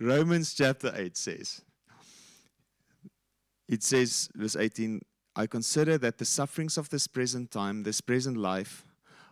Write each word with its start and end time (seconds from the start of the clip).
Romans 0.00 0.54
chapter 0.54 0.92
8 0.94 1.16
says, 1.16 1.62
it 3.68 3.82
says, 3.82 4.28
verse 4.34 4.56
18, 4.56 5.00
I 5.36 5.46
consider 5.46 5.98
that 5.98 6.18
the 6.18 6.24
sufferings 6.24 6.76
of 6.76 6.90
this 6.90 7.06
present 7.06 7.50
time, 7.50 7.82
this 7.82 8.00
present 8.00 8.36
life, 8.36 8.84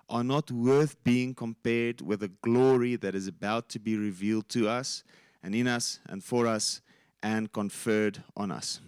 are 0.09 0.25
not 0.25 0.51
worth 0.51 1.03
being 1.05 1.35
compared 1.35 2.01
with 2.01 2.21
the 2.21 2.31
glory 2.43 2.97
that 2.97 3.15
is 3.15 3.27
about 3.27 3.69
to 3.71 3.79
be 3.79 3.97
revealed 3.97 4.49
to 4.51 4.69
us 4.69 5.05
and 5.43 5.55
in 5.55 5.67
us 5.67 6.01
and 6.09 6.23
for 6.23 6.47
us 6.47 6.81
and 7.23 7.53
conferred 7.53 8.23
on 8.37 8.51
us. 8.51 8.81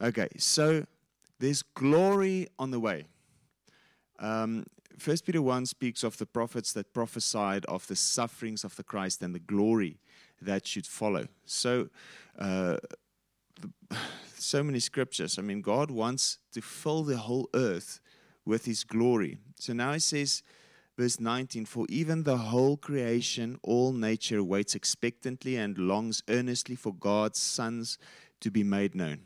Okay, 0.00 0.28
so 0.36 0.84
there's 1.40 1.62
glory 1.62 2.48
on 2.58 2.70
the 2.70 2.80
way. 2.80 3.06
Um, 4.18 4.66
First 4.98 5.26
Peter 5.26 5.40
1 5.40 5.66
speaks 5.66 6.02
of 6.02 6.18
the 6.18 6.26
prophets 6.26 6.72
that 6.72 6.92
prophesied 6.92 7.64
of 7.66 7.86
the 7.86 7.94
sufferings 7.94 8.64
of 8.64 8.74
the 8.74 8.82
Christ 8.82 9.22
and 9.22 9.32
the 9.34 9.38
glory 9.38 10.00
that 10.40 10.66
should 10.66 10.86
follow. 10.86 11.26
So, 11.44 11.88
uh, 12.38 12.78
so 14.34 14.62
many 14.62 14.80
scriptures. 14.80 15.38
I 15.38 15.42
mean, 15.42 15.60
God 15.60 15.90
wants 15.90 16.38
to 16.52 16.60
fill 16.60 17.02
the 17.02 17.16
whole 17.16 17.48
earth 17.54 18.00
with 18.44 18.64
His 18.64 18.84
glory. 18.84 19.38
So 19.58 19.72
now 19.72 19.92
He 19.92 19.98
says, 19.98 20.42
verse 20.96 21.20
19 21.20 21.66
For 21.66 21.86
even 21.88 22.22
the 22.22 22.36
whole 22.36 22.76
creation, 22.76 23.58
all 23.62 23.92
nature 23.92 24.42
waits 24.42 24.74
expectantly 24.74 25.56
and 25.56 25.78
longs 25.78 26.22
earnestly 26.28 26.76
for 26.76 26.94
God's 26.94 27.40
sons 27.40 27.98
to 28.40 28.50
be 28.50 28.62
made 28.62 28.94
known. 28.94 29.22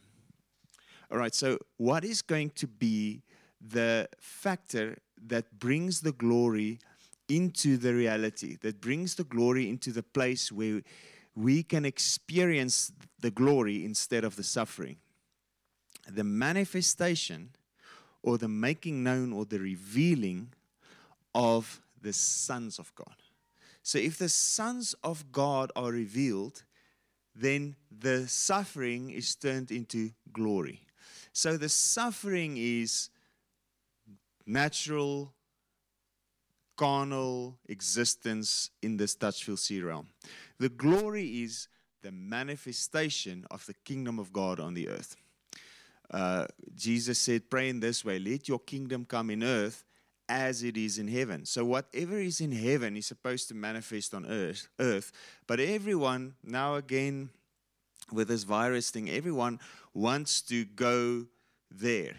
All 1.10 1.18
right, 1.18 1.34
so 1.34 1.58
what 1.76 2.04
is 2.04 2.22
going 2.22 2.50
to 2.50 2.66
be 2.66 3.22
the 3.60 4.08
factor 4.18 4.96
that 5.26 5.58
brings 5.58 6.00
the 6.00 6.12
glory 6.12 6.78
into 7.36 7.76
the 7.76 7.94
reality, 7.94 8.56
that 8.60 8.80
brings 8.80 9.14
the 9.14 9.24
glory 9.24 9.68
into 9.68 9.90
the 9.90 10.02
place 10.02 10.52
where 10.52 10.82
we 11.34 11.62
can 11.62 11.84
experience 11.84 12.92
the 13.20 13.30
glory 13.30 13.84
instead 13.84 14.24
of 14.24 14.36
the 14.36 14.42
suffering. 14.42 14.96
The 16.08 16.24
manifestation 16.24 17.50
or 18.22 18.36
the 18.36 18.48
making 18.48 19.02
known 19.02 19.32
or 19.32 19.44
the 19.44 19.58
revealing 19.58 20.52
of 21.34 21.80
the 22.00 22.12
sons 22.12 22.78
of 22.78 22.94
God. 22.94 23.16
So 23.82 23.98
if 23.98 24.18
the 24.18 24.28
sons 24.28 24.94
of 25.02 25.32
God 25.32 25.72
are 25.74 25.90
revealed, 25.90 26.64
then 27.34 27.76
the 27.90 28.28
suffering 28.28 29.10
is 29.10 29.34
turned 29.34 29.70
into 29.70 30.10
glory. 30.32 30.86
So 31.32 31.56
the 31.56 31.68
suffering 31.68 32.56
is 32.58 33.08
natural, 34.44 35.32
carnal 36.76 37.58
existence 37.68 38.70
in 38.82 38.96
this 38.96 39.14
Dutchville 39.14 39.58
Sea 39.58 39.82
realm. 39.82 40.08
The 40.58 40.68
glory 40.68 41.42
is 41.42 41.68
the 42.02 42.12
manifestation 42.12 43.46
of 43.50 43.64
the 43.66 43.74
kingdom 43.84 44.18
of 44.18 44.32
God 44.32 44.60
on 44.60 44.74
the 44.74 44.88
earth. 44.88 45.16
Uh, 46.10 46.46
Jesus 46.74 47.18
said, 47.18 47.48
Pray 47.48 47.68
in 47.68 47.80
this 47.80 48.04
way, 48.04 48.18
let 48.18 48.48
your 48.48 48.58
kingdom 48.58 49.04
come 49.04 49.30
in 49.30 49.42
earth 49.42 49.84
as 50.28 50.62
it 50.62 50.76
is 50.76 50.98
in 50.98 51.08
heaven. 51.08 51.44
So, 51.44 51.64
whatever 51.64 52.18
is 52.18 52.40
in 52.40 52.52
heaven 52.52 52.96
is 52.96 53.06
supposed 53.06 53.48
to 53.48 53.54
manifest 53.54 54.14
on 54.14 54.26
earth. 54.26 54.68
earth. 54.78 55.12
But 55.46 55.60
everyone, 55.60 56.34
now 56.42 56.76
again, 56.76 57.30
with 58.10 58.28
this 58.28 58.42
virus 58.44 58.90
thing, 58.90 59.10
everyone 59.10 59.60
wants 59.94 60.42
to 60.42 60.64
go 60.64 61.26
there. 61.70 62.14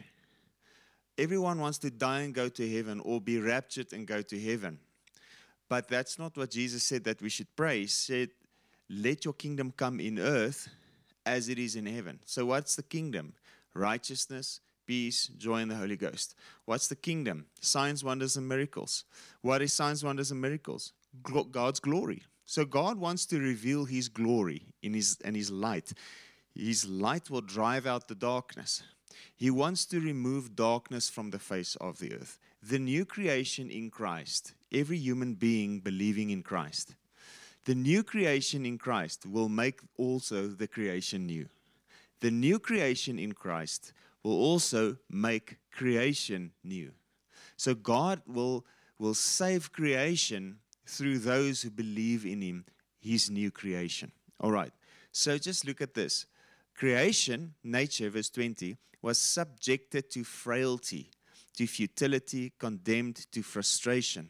Everyone 1.18 1.60
wants 1.60 1.78
to 1.80 1.92
die 1.92 2.22
and 2.22 2.34
go 2.34 2.50
to 2.50 2.70
heaven 2.70 3.00
or 3.02 3.22
be 3.22 3.40
raptured 3.40 3.94
and 3.94 4.08
go 4.08 4.22
to 4.22 4.40
heaven. 4.40 4.80
But 5.70 5.88
that's 5.88 6.18
not 6.20 6.36
what 6.38 6.52
Jesus 6.52 6.84
said 6.84 7.04
that 7.06 7.22
we 7.22 7.30
should 7.30 7.56
pray. 7.56 7.82
He 7.82 7.88
said, 7.88 8.30
Let 8.90 9.26
your 9.26 9.34
kingdom 9.34 9.74
come 9.76 10.00
in 10.00 10.20
earth 10.20 10.70
as 11.26 11.50
it 11.50 11.60
is 11.60 11.76
in 11.76 11.86
heaven. 11.86 12.20
So, 12.26 12.46
what's 12.46 12.76
the 12.76 12.84
kingdom? 12.84 13.34
Righteousness, 13.74 14.60
peace, 14.86 15.28
joy 15.28 15.62
in 15.62 15.70
the 15.70 15.76
Holy 15.76 15.96
Ghost. 15.96 16.36
What's 16.66 16.88
the 16.88 16.96
kingdom? 16.96 17.46
Signs, 17.60 18.04
wonders, 18.04 18.36
and 18.38 18.48
miracles. 18.48 19.06
What 19.42 19.62
is 19.62 19.74
signs, 19.74 20.04
wonders, 20.04 20.32
and 20.32 20.42
miracles? 20.42 20.94
God's 21.52 21.80
glory. 21.80 22.24
So, 22.46 22.66
God 22.66 22.98
wants 22.98 23.26
to 23.28 23.40
reveal 23.40 23.86
His 23.86 24.10
glory 24.10 24.68
in 24.82 24.94
His, 24.94 25.18
and 25.24 25.36
His 25.36 25.50
light. 25.50 25.94
His 26.56 26.88
light 26.88 27.30
will 27.30 27.42
drive 27.42 27.88
out 27.88 28.08
the 28.08 28.16
darkness. 28.16 28.84
He 29.36 29.50
wants 29.50 29.86
to 29.86 30.00
remove 30.00 30.56
darkness 30.56 31.10
from 31.10 31.32
the 31.32 31.40
face 31.40 31.76
of 31.78 32.00
the 32.00 32.14
earth. 32.14 32.40
The 32.62 32.80
new 32.80 33.06
creation 33.06 33.70
in 33.70 33.90
Christ, 33.90 34.54
every 34.72 34.98
human 34.98 35.34
being 35.34 35.80
believing 35.80 36.30
in 36.30 36.44
Christ, 36.44 36.96
the 37.66 37.76
new 37.76 38.04
creation 38.04 38.66
in 38.66 38.78
Christ 38.78 39.26
will 39.26 39.50
make 39.50 39.80
also 39.98 40.48
the 40.48 40.68
creation 40.68 41.26
new. 41.26 41.48
The 42.20 42.32
new 42.32 42.60
creation 42.60 43.20
in 43.20 43.34
Christ 43.34 43.94
will 44.24 44.38
also 44.38 44.98
make 45.10 45.58
creation 45.72 46.52
new. 46.64 46.92
So 47.58 47.74
God 47.74 48.22
will, 48.28 48.66
will 48.98 49.14
save 49.14 49.72
creation 49.72 50.60
through 50.86 51.20
those 51.20 51.62
who 51.62 51.70
believe 51.70 52.26
in 52.26 52.42
Him, 52.42 52.66
His 53.00 53.30
new 53.30 53.52
creation. 53.52 54.12
All 54.40 54.52
right. 54.52 54.72
So 55.12 55.38
just 55.38 55.66
look 55.66 55.82
at 55.82 55.94
this. 55.94 56.26
Creation, 56.76 57.54
nature, 57.64 58.10
verse 58.10 58.30
20, 58.30 58.76
was 59.02 59.18
subjected 59.18 60.10
to 60.10 60.24
frailty, 60.24 61.12
to 61.56 61.68
futility, 61.68 62.52
condemned 62.58 63.32
to 63.32 63.44
frustration. 63.44 64.30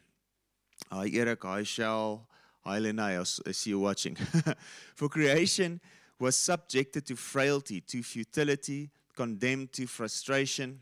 Hi, 0.91 1.09
Eric, 1.13 1.43
hi, 1.43 1.63
Shell, 1.63 2.27
hi, 2.61 2.79
Lenai, 2.79 3.19
I 3.47 3.51
see 3.51 3.69
you 3.69 3.79
watching. 3.79 4.15
For 4.95 5.09
creation 5.09 5.79
was 6.19 6.35
subjected 6.35 7.05
to 7.07 7.15
frailty, 7.15 7.81
to 7.81 8.03
futility, 8.03 8.89
condemned 9.15 9.71
to 9.73 9.87
frustration, 9.87 10.81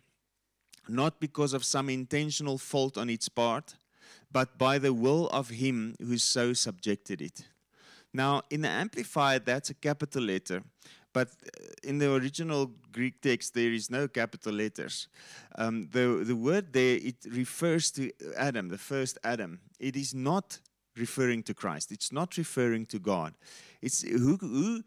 not 0.87 1.19
because 1.19 1.53
of 1.53 1.63
some 1.63 1.89
intentional 1.89 2.57
fault 2.57 2.97
on 2.97 3.09
its 3.09 3.29
part, 3.29 3.75
but 4.31 4.57
by 4.57 4.77
the 4.77 4.93
will 4.93 5.27
of 5.29 5.49
Him 5.49 5.95
who 5.99 6.17
so 6.17 6.53
subjected 6.53 7.21
it. 7.21 7.45
Now, 8.13 8.41
in 8.49 8.61
the 8.61 8.69
Amplified, 8.69 9.45
that's 9.45 9.69
a 9.69 9.73
capital 9.73 10.23
letter. 10.23 10.63
But 11.13 11.29
uh, 11.29 11.65
in 11.83 11.97
the 11.97 12.13
original 12.13 12.71
Greek 12.91 13.21
text, 13.21 13.53
there 13.53 13.71
is 13.71 13.89
no 13.89 14.07
capital 14.07 14.53
letters. 14.53 15.07
Um, 15.55 15.89
the, 15.91 16.23
the 16.25 16.35
word 16.35 16.73
there, 16.73 16.97
it 16.97 17.15
refers 17.29 17.91
to 17.91 18.11
Adam, 18.37 18.69
the 18.69 18.77
first 18.77 19.17
Adam. 19.23 19.59
It 19.79 19.95
is 19.95 20.13
not 20.13 20.59
referring 20.95 21.43
to 21.43 21.53
Christ. 21.53 21.91
It's 21.91 22.11
not 22.11 22.37
referring 22.37 22.85
to 22.87 22.99
God. 22.99 23.33
It's 23.81 24.01
who, 24.03 24.37
who 24.37 24.83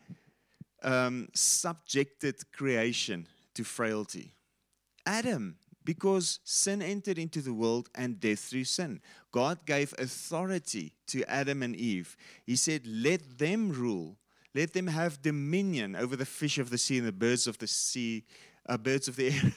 um, 0.82 1.28
subjected 1.34 2.36
creation 2.52 3.26
to 3.54 3.64
frailty? 3.64 4.34
Adam, 5.06 5.56
because 5.84 6.40
sin 6.44 6.80
entered 6.80 7.18
into 7.18 7.40
the 7.42 7.52
world 7.52 7.90
and 7.94 8.20
death 8.20 8.40
through 8.40 8.64
sin. 8.64 9.00
God 9.32 9.66
gave 9.66 9.94
authority 9.98 10.94
to 11.08 11.24
Adam 11.30 11.62
and 11.62 11.76
Eve. 11.76 12.16
He 12.46 12.56
said, 12.56 12.86
Let 12.86 13.38
them 13.38 13.70
rule 13.70 14.16
let 14.54 14.72
them 14.72 14.86
have 14.86 15.20
dominion 15.20 15.96
over 15.96 16.16
the 16.16 16.26
fish 16.26 16.58
of 16.58 16.70
the 16.70 16.78
sea 16.78 16.98
and 16.98 17.06
the 17.06 17.12
birds 17.12 17.46
of 17.46 17.58
the 17.58 17.66
sea, 17.66 18.24
uh, 18.68 18.76
birds 18.76 19.08
of 19.08 19.16
the 19.16 19.28
air. 19.28 19.52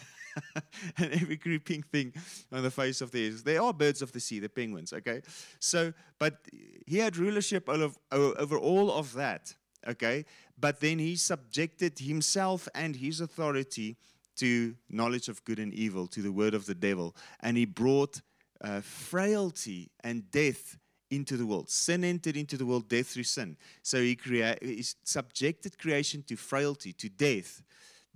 and 0.97 1.13
every 1.13 1.37
creeping 1.37 1.83
thing 1.83 2.13
on 2.51 2.63
the 2.63 2.71
face 2.71 3.01
of 3.01 3.11
the 3.11 3.27
earth. 3.27 3.43
They 3.43 3.57
are 3.57 3.73
birds 3.73 4.01
of 4.01 4.11
the 4.11 4.19
sea, 4.19 4.39
the 4.39 4.49
penguins, 4.49 4.93
okay? 4.93 5.21
So, 5.59 5.93
but 6.19 6.47
he 6.85 6.97
had 6.97 7.17
rulership 7.17 7.67
over 7.69 8.57
all 8.57 8.91
of 8.91 9.13
that, 9.13 9.55
okay? 9.87 10.25
But 10.59 10.79
then 10.79 10.99
he 10.99 11.15
subjected 11.15 11.99
himself 11.99 12.67
and 12.75 12.95
his 12.95 13.21
authority 13.21 13.97
to 14.37 14.75
knowledge 14.89 15.29
of 15.29 15.43
good 15.43 15.59
and 15.59 15.73
evil, 15.73 16.07
to 16.07 16.21
the 16.21 16.31
word 16.31 16.53
of 16.53 16.65
the 16.65 16.75
devil. 16.75 17.15
And 17.39 17.57
he 17.57 17.65
brought 17.65 18.21
uh, 18.61 18.81
frailty 18.81 19.89
and 20.03 20.29
death 20.31 20.77
into 21.09 21.37
the 21.37 21.45
world. 21.45 21.69
Sin 21.69 22.03
entered 22.03 22.37
into 22.37 22.57
the 22.57 22.65
world, 22.65 22.89
death 22.89 23.07
through 23.07 23.23
sin. 23.23 23.57
So 23.81 24.01
he, 24.01 24.15
crea- 24.15 24.57
he 24.61 24.83
subjected 25.03 25.77
creation 25.77 26.23
to 26.23 26.35
frailty, 26.35 26.93
to 26.93 27.09
death, 27.09 27.61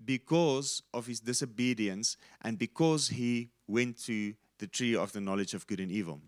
because 0.03 0.81
of 0.93 1.05
his 1.05 1.19
disobedience 1.19 2.17
and 2.41 2.57
because 2.57 3.09
he 3.09 3.49
went 3.67 4.03
to 4.05 4.33
the 4.59 4.67
tree 4.67 4.95
of 4.95 5.11
the 5.11 5.21
knowledge 5.21 5.53
of 5.53 5.67
good 5.67 5.79
and 5.79 5.91
evil. 5.91 6.21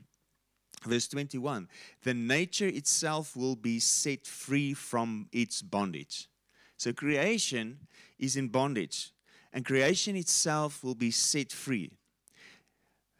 Verse 0.85 1.07
21 1.07 1.67
The 2.03 2.13
nature 2.13 2.67
itself 2.67 3.35
will 3.35 3.55
be 3.55 3.79
set 3.79 4.27
free 4.27 4.73
from 4.73 5.27
its 5.31 5.61
bondage. 5.61 6.29
So 6.77 6.93
creation 6.93 7.79
is 8.19 8.35
in 8.35 8.49
bondage, 8.49 9.11
and 9.53 9.65
creation 9.65 10.15
itself 10.15 10.83
will 10.83 10.95
be 10.95 11.11
set 11.11 11.51
free 11.51 11.91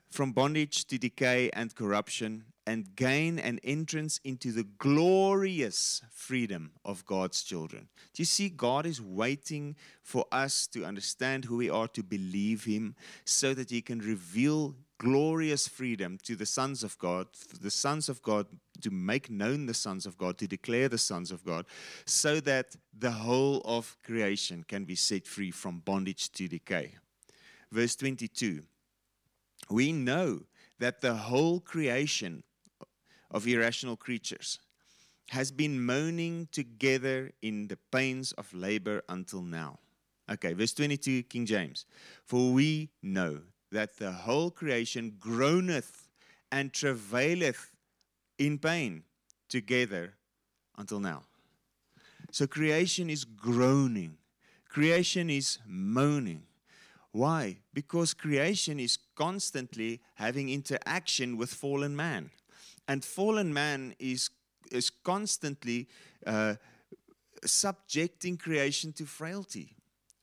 from 0.10 0.31
bondage 0.31 0.86
to 0.86 0.98
decay 0.98 1.50
and 1.54 1.74
corruption 1.74 2.45
and 2.65 2.95
gain 2.95 3.39
an 3.39 3.60
entrance 3.63 4.19
into 4.24 4.51
the 4.51 4.63
glorious 4.77 6.01
freedom 6.12 6.71
of 6.86 7.06
God's 7.06 7.44
children. 7.44 7.89
Do 8.13 8.21
you 8.21 8.25
see? 8.25 8.50
God 8.50 8.86
is 8.86 9.01
waiting 9.01 9.75
for 10.01 10.25
us 10.31 10.68
to 10.68 10.86
understand 10.86 11.45
who 11.45 11.57
we 11.57 11.69
are, 11.69 11.88
to 11.89 12.04
believe 12.04 12.63
Him, 12.63 12.95
so 13.25 13.54
that 13.54 13.69
He 13.69 13.81
can 13.81 14.00
reveal 14.00 14.75
glorious 14.98 15.68
freedom 15.68 16.18
to 16.24 16.36
the 16.36 16.45
sons 16.45 16.83
of 16.83 16.98
God, 16.98 17.27
the 17.60 17.71
sons 17.71 18.07
of 18.07 18.21
God 18.21 18.48
to 18.81 18.89
make 18.89 19.30
known 19.30 19.66
the 19.66 19.74
sons 19.74 20.06
of 20.06 20.18
God, 20.18 20.38
to 20.38 20.48
declare 20.48 20.88
the 20.88 20.98
sons 20.98 21.31
of 21.31 21.44
God, 21.44 21.66
so 22.06 22.39
that 22.39 22.75
the 22.98 23.12
whole 23.12 23.62
of 23.66 23.98
creation 24.06 24.63
can 24.66 24.86
be 24.86 24.95
set 24.95 25.27
free 25.27 25.51
from 25.51 25.80
bondage 25.80 26.31
to 26.31 26.48
decay. 26.48 26.95
Verse 27.71 27.95
22 27.98 28.62
We 29.69 29.92
know 29.92 30.44
that 30.80 31.01
the 31.01 31.16
whole 31.16 31.59
creation 31.59 32.44
of 33.33 33.47
irrational 33.47 33.97
creatures 33.97 34.59
has 35.30 35.51
been 35.51 35.83
moaning 35.83 36.47
together 36.51 37.31
in 37.41 37.68
the 37.68 37.77
pains 37.91 38.31
of 38.33 38.53
labor 38.53 39.01
until 39.09 39.41
now. 39.41 39.80
Okay, 40.31 40.53
verse 40.53 40.74
22, 40.74 41.24
King 41.24 41.45
James. 41.45 41.85
For 42.24 42.51
we 42.51 42.89
know 43.01 43.41
that 43.71 43.97
the 43.97 44.12
whole 44.12 44.51
creation 44.51 45.15
groaneth 45.19 46.07
and 46.51 46.71
travaileth 46.71 47.74
in 48.38 48.57
pain 48.57 49.03
together 49.50 50.13
until 50.77 51.00
now. 51.00 51.24
So 52.31 52.47
creation 52.47 53.09
is 53.09 53.25
groaning, 53.25 54.18
creation 54.69 55.30
is 55.30 55.59
moaning. 55.68 56.44
Why? 57.12 57.57
Because 57.74 58.13
creation 58.15 58.80
is 58.80 58.97
constantly 59.15 60.01
having 60.15 60.50
interaction 60.50 61.38
with 61.38 61.53
fallen 61.53 61.95
man. 61.95 62.31
And 62.88 63.03
fallen 63.03 63.53
man 63.53 63.95
is, 64.00 64.30
is 64.71 64.89
constantly 64.89 65.88
uh, 66.25 66.56
subjecting 67.45 68.38
creation 68.38 68.94
to 68.94 69.06
frailty. 69.06 69.75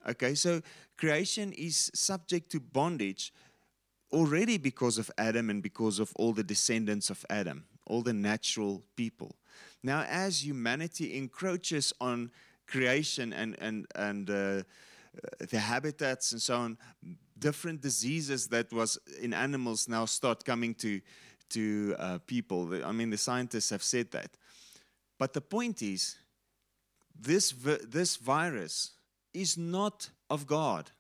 Okay, 0.09 0.35
so 0.35 0.63
creation 0.97 1.53
is 1.53 1.91
subject 1.95 2.51
to 2.53 2.61
bondage 2.61 3.33
already 4.13 4.59
because 4.59 4.99
of 4.99 5.11
Adam 5.19 5.51
and 5.51 5.63
because 5.63 5.99
of 5.99 6.13
all 6.17 6.33
the 6.33 6.43
descendants 6.43 7.11
of 7.11 7.25
Adam, 7.31 7.65
all 7.87 8.03
the 8.03 8.13
natural 8.13 8.83
people. 8.97 9.37
Now, 9.83 10.05
as 10.09 10.45
humanity 10.45 11.17
encroaches 11.17 11.93
on 12.01 12.31
creation 12.67 13.33
and, 13.33 13.57
and, 13.61 13.87
and 13.95 14.31
uh, 14.31 14.63
the 15.51 15.59
habitats 15.59 16.33
and 16.33 16.41
so 16.41 16.57
on, 16.57 16.79
different 17.39 17.81
diseases 17.81 18.49
that 18.49 18.73
was 18.73 18.99
in 19.21 19.33
animals 19.33 19.89
now 19.89 20.05
start 20.05 20.45
coming 20.45 20.75
to, 20.75 21.01
to 21.51 21.95
uh, 21.99 22.19
people. 22.27 22.85
I 22.85 22.93
mean, 22.93 23.11
the 23.11 23.19
scientists 23.19 23.71
have 23.71 23.83
said 23.83 24.11
that. 24.13 24.31
But 25.19 25.33
the 25.33 25.41
point 25.41 25.83
is, 25.83 26.17
this, 27.19 27.53
this 27.53 28.17
virus 28.17 28.93
is 29.35 29.59
not 29.59 30.11
of 30.29 30.47
God. 30.47 30.91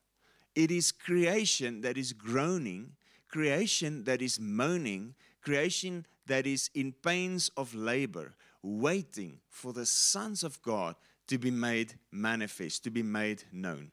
It 0.55 0.70
is 0.70 0.93
creation 0.93 1.81
that 1.81 1.97
is 1.97 2.12
groaning, 2.12 2.93
creation 3.29 4.05
that 4.05 4.20
is 4.20 4.38
moaning, 4.38 5.14
creation 5.41 6.06
that 6.26 6.47
is 6.47 6.70
in 6.75 6.93
pains 6.93 7.50
of 7.56 7.75
labor, 7.75 8.35
waiting 8.62 9.38
for 9.49 9.73
the 9.73 9.87
sons 9.87 10.43
of 10.43 10.61
God 10.62 10.96
to 11.29 11.38
be 11.38 11.50
made 11.50 11.94
manifest, 12.11 12.85
to 12.85 12.91
be 12.91 13.03
made 13.03 13.44
known. 13.53 13.91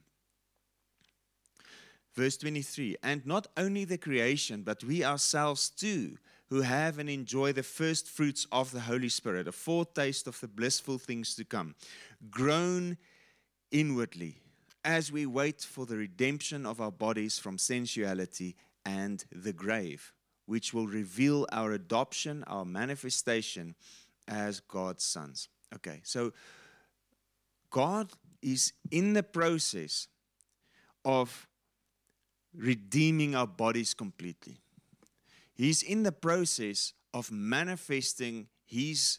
Verse 2.15 2.35
23 2.37 2.97
And 3.03 3.25
not 3.25 3.47
only 3.55 3.85
the 3.85 3.97
creation, 3.97 4.63
but 4.63 4.83
we 4.83 5.03
ourselves 5.03 5.69
too, 5.69 6.17
who 6.49 6.61
have 6.61 6.97
and 6.97 7.09
enjoy 7.09 7.51
the 7.51 7.63
first 7.63 8.07
fruits 8.07 8.47
of 8.51 8.71
the 8.71 8.81
Holy 8.81 9.09
Spirit, 9.09 9.47
a 9.47 9.51
foretaste 9.51 10.27
of 10.27 10.39
the 10.39 10.47
blissful 10.47 10.97
things 10.97 11.35
to 11.35 11.43
come, 11.43 11.75
groan 12.29 12.97
inwardly 13.71 14.37
as 14.85 15.11
we 15.11 15.25
wait 15.25 15.61
for 15.61 15.85
the 15.85 15.97
redemption 15.97 16.65
of 16.65 16.79
our 16.79 16.91
bodies 16.91 17.37
from 17.37 17.57
sensuality 17.57 18.55
and 18.85 19.25
the 19.31 19.51
grave, 19.51 20.13
which 20.45 20.73
will 20.73 20.87
reveal 20.87 21.45
our 21.51 21.73
adoption, 21.73 22.43
our 22.47 22.63
manifestation 22.63 23.75
as 24.27 24.61
God's 24.61 25.03
sons. 25.03 25.49
Okay, 25.75 25.99
so 26.03 26.31
God 27.69 28.13
is 28.41 28.71
in 28.89 29.11
the 29.11 29.23
process 29.23 30.07
of 31.03 31.47
redeeming 32.55 33.35
our 33.35 33.47
bodies 33.47 33.93
completely. 33.93 34.61
He's 35.57 35.81
in 35.81 36.03
the 36.03 36.11
process 36.11 36.93
of 37.15 37.31
manifesting 37.31 38.47
His 38.63 39.17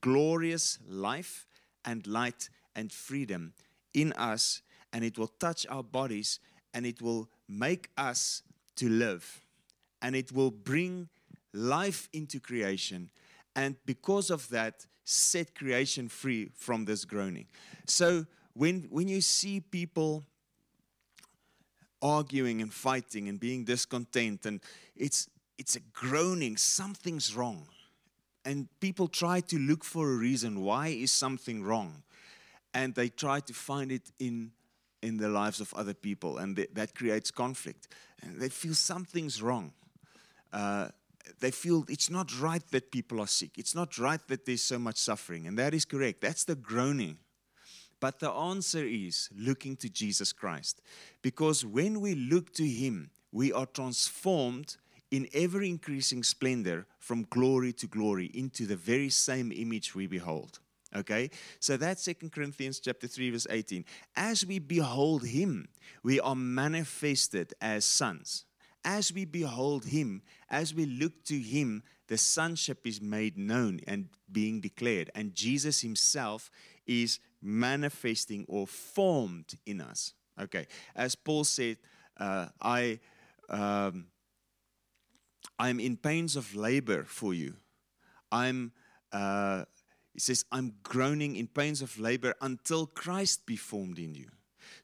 glorious 0.00 0.80
life 0.86 1.46
and 1.84 2.04
light 2.08 2.48
and 2.74 2.90
freedom 2.90 3.52
in 3.94 4.12
us 4.14 4.62
and 4.92 5.04
it 5.04 5.16
will 5.16 5.28
touch 5.28 5.64
our 5.70 5.84
bodies 5.84 6.40
and 6.74 6.84
it 6.84 7.00
will 7.00 7.28
make 7.48 7.88
us 7.96 8.42
to 8.76 8.88
live 8.88 9.42
and 10.02 10.16
it 10.16 10.32
will 10.32 10.50
bring 10.50 11.08
life 11.52 12.08
into 12.12 12.40
creation 12.40 13.10
and 13.54 13.76
because 13.86 14.30
of 14.30 14.48
that 14.48 14.86
set 15.04 15.54
creation 15.54 16.08
free 16.08 16.50
from 16.56 16.84
this 16.84 17.04
groaning. 17.04 17.46
So 17.86 18.26
when 18.54 18.88
when 18.90 19.06
you 19.06 19.20
see 19.20 19.60
people 19.60 20.24
arguing 22.02 22.60
and 22.60 22.72
fighting 22.72 23.28
and 23.28 23.38
being 23.38 23.64
discontent 23.64 24.44
and 24.46 24.60
it's 24.96 25.28
it's 25.58 25.76
a 25.76 25.80
groaning 25.92 26.56
something's 26.56 27.34
wrong 27.34 27.66
and 28.44 28.68
people 28.80 29.08
try 29.08 29.40
to 29.40 29.58
look 29.58 29.84
for 29.84 30.12
a 30.12 30.16
reason 30.16 30.62
why 30.62 30.88
is 30.88 31.12
something 31.12 31.62
wrong 31.62 32.02
and 32.72 32.94
they 32.94 33.08
try 33.08 33.40
to 33.40 33.54
find 33.54 33.92
it 33.92 34.10
in 34.18 34.50
in 35.04 35.18
the 35.18 35.28
lives 35.28 35.60
of 35.60 35.72
other 35.74 35.92
people, 35.92 36.38
and 36.38 36.56
th- 36.56 36.70
that 36.72 36.94
creates 36.94 37.30
conflict. 37.30 37.88
And 38.22 38.40
they 38.40 38.48
feel 38.48 38.74
something's 38.74 39.42
wrong. 39.42 39.72
Uh, 40.50 40.88
they 41.40 41.50
feel 41.50 41.84
it's 41.88 42.08
not 42.08 42.40
right 42.40 42.66
that 42.70 42.90
people 42.90 43.20
are 43.20 43.26
sick. 43.26 43.58
It's 43.58 43.74
not 43.74 43.98
right 43.98 44.20
that 44.28 44.46
there's 44.46 44.62
so 44.62 44.78
much 44.78 44.96
suffering. 44.96 45.46
And 45.46 45.58
that 45.58 45.74
is 45.74 45.84
correct. 45.84 46.22
That's 46.22 46.44
the 46.44 46.54
groaning. 46.54 47.18
But 48.00 48.18
the 48.20 48.30
answer 48.30 48.84
is 48.84 49.28
looking 49.36 49.76
to 49.76 49.90
Jesus 49.90 50.32
Christ. 50.32 50.80
Because 51.20 51.66
when 51.66 52.00
we 52.00 52.14
look 52.14 52.54
to 52.54 52.66
Him, 52.66 53.10
we 53.30 53.52
are 53.52 53.66
transformed 53.66 54.76
in 55.10 55.28
ever 55.32 55.62
increasing 55.62 56.22
splendor 56.22 56.86
from 56.98 57.26
glory 57.30 57.72
to 57.74 57.86
glory 57.86 58.30
into 58.34 58.66
the 58.66 58.76
very 58.76 59.10
same 59.10 59.52
image 59.52 59.94
we 59.94 60.06
behold. 60.06 60.58
Okay? 60.96 61.30
So 61.60 61.76
that's 61.76 62.02
Second 62.02 62.32
Corinthians 62.32 62.80
chapter 62.80 63.06
3 63.06 63.30
verse 63.30 63.46
18. 63.50 63.84
As 64.16 64.46
we 64.46 64.58
behold 64.58 65.26
him, 65.26 65.68
we 66.02 66.20
are 66.20 66.36
manifested 66.36 67.54
as 67.60 67.84
sons. 67.84 68.44
As 68.84 69.12
we 69.12 69.24
behold 69.24 69.86
him, 69.86 70.22
as 70.50 70.74
we 70.74 70.86
look 70.86 71.24
to 71.24 71.38
him, 71.38 71.82
the 72.06 72.18
sonship 72.18 72.86
is 72.86 73.00
made 73.00 73.38
known 73.38 73.80
and 73.86 74.08
being 74.30 74.60
declared 74.60 75.10
and 75.14 75.34
Jesus 75.34 75.80
himself 75.80 76.50
is 76.86 77.18
manifesting 77.40 78.44
or 78.48 78.66
formed 78.66 79.54
in 79.66 79.80
us. 79.80 80.12
Okay. 80.40 80.66
As 80.94 81.14
Paul 81.14 81.44
said, 81.44 81.78
uh, 82.18 82.46
I 82.60 83.00
um, 83.48 84.06
I'm 85.58 85.80
in 85.80 85.96
pains 85.96 86.36
of 86.36 86.54
labor 86.54 87.04
for 87.04 87.34
you. 87.34 87.54
I'm 88.32 88.72
uh, 89.12 89.64
he 90.14 90.20
says, 90.20 90.44
I'm 90.52 90.74
groaning 90.84 91.36
in 91.36 91.48
pains 91.48 91.82
of 91.82 91.98
labor 91.98 92.34
until 92.40 92.86
Christ 92.86 93.46
be 93.46 93.56
formed 93.56 93.98
in 93.98 94.14
you. 94.14 94.28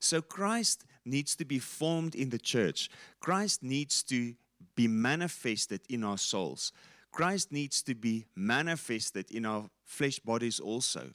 So 0.01 0.21
Christ 0.21 0.85
needs 1.05 1.37
to 1.37 1.45
be 1.45 1.61
formed 1.61 2.15
in 2.17 2.31
the 2.31 2.39
church. 2.39 2.91
Christ 3.21 3.63
needs 3.63 4.03
to 4.05 4.35
be 4.75 4.89
manifested 4.89 5.81
in 5.89 6.05
our 6.05 6.19
souls. 6.19 6.73
Christ 7.13 7.53
needs 7.53 7.83
to 7.83 7.95
be 7.95 8.27
manifested 8.35 9.31
in 9.31 9.47
our 9.47 9.71
flesh 9.85 10.19
bodies 10.19 10.59
also. 10.59 11.13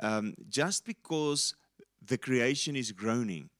Um, 0.00 0.34
just 0.48 0.86
because 0.86 1.54
the 2.02 2.18
creation 2.18 2.76
is 2.76 2.92
groaning 2.92 3.50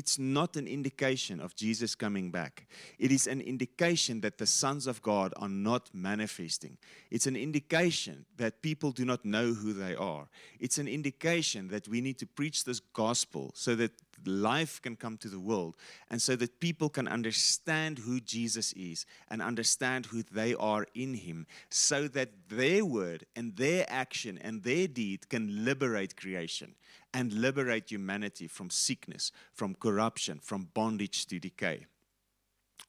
it's 0.00 0.18
not 0.18 0.56
an 0.56 0.66
indication 0.66 1.40
of 1.40 1.54
Jesus 1.54 1.94
coming 1.94 2.30
back. 2.30 2.66
It 2.98 3.12
is 3.12 3.26
an 3.26 3.42
indication 3.42 4.22
that 4.22 4.38
the 4.38 4.46
sons 4.46 4.86
of 4.86 5.02
God 5.02 5.34
are 5.36 5.46
not 5.46 5.90
manifesting. 5.92 6.78
It's 7.10 7.26
an 7.26 7.36
indication 7.36 8.24
that 8.38 8.62
people 8.62 8.92
do 8.92 9.04
not 9.04 9.26
know 9.26 9.52
who 9.52 9.74
they 9.74 9.94
are. 9.94 10.30
It's 10.58 10.78
an 10.78 10.88
indication 10.88 11.68
that 11.68 11.86
we 11.86 12.00
need 12.00 12.18
to 12.20 12.26
preach 12.26 12.64
this 12.64 12.80
gospel 12.80 13.50
so 13.54 13.74
that 13.74 13.92
life 14.26 14.80
can 14.82 14.96
come 14.96 15.16
to 15.18 15.28
the 15.28 15.40
world 15.40 15.76
and 16.10 16.20
so 16.20 16.36
that 16.36 16.60
people 16.60 16.88
can 16.88 17.08
understand 17.08 17.98
who 17.98 18.20
Jesus 18.20 18.72
is 18.74 19.06
and 19.28 19.42
understand 19.42 20.06
who 20.06 20.22
they 20.22 20.54
are 20.54 20.86
in 20.94 21.14
Him 21.14 21.46
so 21.68 22.08
that 22.08 22.30
their 22.48 22.84
word 22.84 23.26
and 23.34 23.56
their 23.56 23.84
action 23.88 24.38
and 24.42 24.62
their 24.62 24.86
deed 24.86 25.28
can 25.28 25.64
liberate 25.64 26.16
creation 26.16 26.74
and 27.12 27.32
liberate 27.32 27.90
humanity 27.90 28.46
from 28.46 28.70
sickness, 28.70 29.32
from 29.52 29.74
corruption, 29.74 30.38
from 30.42 30.68
bondage 30.74 31.26
to 31.26 31.38
decay. 31.38 31.86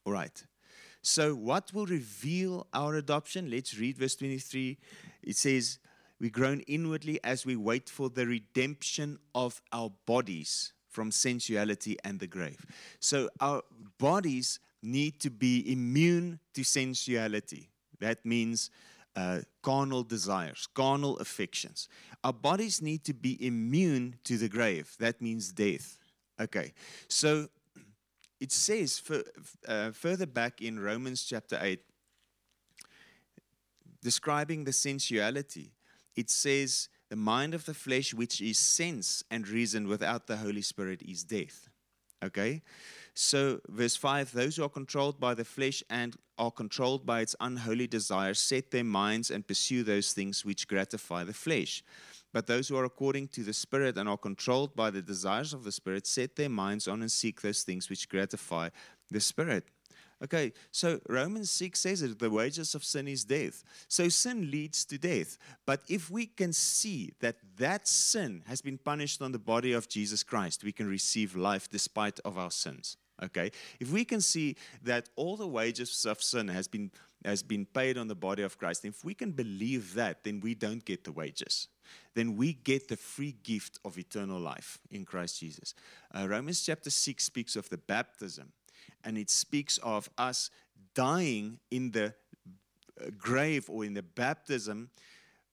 All 0.04 0.12
right. 0.12 0.44
So, 1.02 1.34
what 1.34 1.72
will 1.74 1.86
reveal 1.86 2.68
our 2.72 2.94
adoption? 2.94 3.50
Let's 3.50 3.76
read 3.76 3.98
verse 3.98 4.14
23. 4.16 4.78
It 5.22 5.36
says, 5.36 5.78
We 6.20 6.30
groan 6.30 6.60
inwardly 6.60 7.18
as 7.24 7.44
we 7.44 7.56
wait 7.56 7.88
for 7.88 8.08
the 8.08 8.26
redemption 8.26 9.18
of 9.34 9.60
our 9.72 9.90
bodies 10.06 10.72
from 10.92 11.10
sensuality 11.10 11.96
and 12.04 12.20
the 12.20 12.26
grave. 12.26 12.64
So, 13.00 13.28
our 13.40 13.62
bodies 13.98 14.60
need 14.82 15.18
to 15.20 15.30
be 15.30 15.72
immune 15.72 16.38
to 16.54 16.62
sensuality. 16.62 17.68
That 18.00 18.24
means 18.24 18.70
uh, 19.16 19.40
carnal 19.62 20.02
desires, 20.02 20.68
carnal 20.74 21.16
affections. 21.18 21.88
Our 22.24 22.32
bodies 22.32 22.82
need 22.82 23.04
to 23.04 23.14
be 23.14 23.44
immune 23.44 24.16
to 24.24 24.36
the 24.36 24.48
grave. 24.48 24.94
That 24.98 25.20
means 25.20 25.52
death. 25.52 25.98
Okay, 26.40 26.72
so 27.08 27.48
it 28.40 28.52
says 28.52 28.98
for, 28.98 29.22
uh, 29.68 29.92
further 29.92 30.26
back 30.26 30.60
in 30.60 30.80
Romans 30.80 31.24
chapter 31.24 31.58
8, 31.60 31.80
describing 34.02 34.64
the 34.64 34.72
sensuality, 34.72 35.70
it 36.16 36.28
says, 36.28 36.88
The 37.12 37.16
mind 37.16 37.52
of 37.52 37.66
the 37.66 37.74
flesh, 37.74 38.14
which 38.14 38.40
is 38.40 38.56
sense 38.56 39.22
and 39.30 39.46
reason 39.46 39.86
without 39.86 40.26
the 40.26 40.38
Holy 40.38 40.62
Spirit, 40.62 41.02
is 41.02 41.24
death. 41.24 41.68
Okay? 42.24 42.62
So, 43.12 43.60
verse 43.68 43.96
5 43.96 44.32
those 44.32 44.56
who 44.56 44.64
are 44.64 44.70
controlled 44.70 45.20
by 45.20 45.34
the 45.34 45.44
flesh 45.44 45.82
and 45.90 46.16
are 46.38 46.50
controlled 46.50 47.04
by 47.04 47.20
its 47.20 47.36
unholy 47.38 47.86
desires 47.86 48.38
set 48.38 48.70
their 48.70 48.82
minds 48.82 49.30
and 49.30 49.46
pursue 49.46 49.82
those 49.82 50.14
things 50.14 50.42
which 50.42 50.66
gratify 50.66 51.22
the 51.24 51.34
flesh. 51.34 51.84
But 52.32 52.46
those 52.46 52.68
who 52.68 52.78
are 52.78 52.86
according 52.86 53.28
to 53.28 53.42
the 53.42 53.52
Spirit 53.52 53.98
and 53.98 54.08
are 54.08 54.16
controlled 54.16 54.74
by 54.74 54.88
the 54.88 55.02
desires 55.02 55.52
of 55.52 55.64
the 55.64 55.72
Spirit 55.72 56.06
set 56.06 56.36
their 56.36 56.48
minds 56.48 56.88
on 56.88 57.02
and 57.02 57.12
seek 57.12 57.42
those 57.42 57.62
things 57.62 57.90
which 57.90 58.08
gratify 58.08 58.70
the 59.10 59.20
Spirit. 59.20 59.68
Okay, 60.22 60.52
so 60.70 61.00
Romans 61.08 61.50
6 61.50 61.80
says 61.80 62.00
that 62.00 62.18
the 62.18 62.30
wages 62.30 62.76
of 62.76 62.84
sin 62.84 63.08
is 63.08 63.24
death. 63.24 63.64
So 63.88 64.08
sin 64.08 64.50
leads 64.50 64.84
to 64.84 64.98
death. 64.98 65.36
But 65.66 65.82
if 65.88 66.10
we 66.10 66.26
can 66.26 66.52
see 66.52 67.12
that 67.20 67.36
that 67.56 67.88
sin 67.88 68.42
has 68.46 68.62
been 68.62 68.78
punished 68.78 69.20
on 69.20 69.32
the 69.32 69.38
body 69.38 69.72
of 69.72 69.88
Jesus 69.88 70.22
Christ, 70.22 70.62
we 70.62 70.70
can 70.70 70.88
receive 70.88 71.34
life 71.34 71.68
despite 71.68 72.20
of 72.20 72.38
our 72.38 72.52
sins. 72.52 72.96
Okay, 73.22 73.50
if 73.78 73.92
we 73.92 74.04
can 74.04 74.20
see 74.20 74.56
that 74.82 75.08
all 75.16 75.36
the 75.36 75.46
wages 75.46 76.04
of 76.06 76.22
sin 76.22 76.48
has 76.48 76.66
been 76.66 76.90
has 77.24 77.42
been 77.42 77.64
paid 77.64 77.96
on 77.96 78.08
the 78.08 78.16
body 78.16 78.42
of 78.42 78.58
Christ, 78.58 78.84
if 78.84 79.04
we 79.04 79.14
can 79.14 79.30
believe 79.30 79.94
that, 79.94 80.24
then 80.24 80.40
we 80.40 80.56
don't 80.56 80.84
get 80.84 81.04
the 81.04 81.12
wages. 81.12 81.68
Then 82.14 82.36
we 82.36 82.52
get 82.52 82.88
the 82.88 82.96
free 82.96 83.36
gift 83.44 83.78
of 83.84 83.96
eternal 83.96 84.40
life 84.40 84.80
in 84.90 85.04
Christ 85.04 85.38
Jesus. 85.38 85.74
Uh, 86.12 86.26
Romans 86.28 86.62
chapter 86.62 86.90
6 86.90 87.22
speaks 87.22 87.54
of 87.54 87.68
the 87.68 87.78
baptism 87.78 88.52
and 89.04 89.18
it 89.18 89.30
speaks 89.30 89.78
of 89.78 90.08
us 90.18 90.50
dying 90.94 91.58
in 91.70 91.90
the 91.92 92.14
uh, 93.00 93.06
grave 93.18 93.68
or 93.68 93.84
in 93.84 93.94
the 93.94 94.02
baptism. 94.02 94.90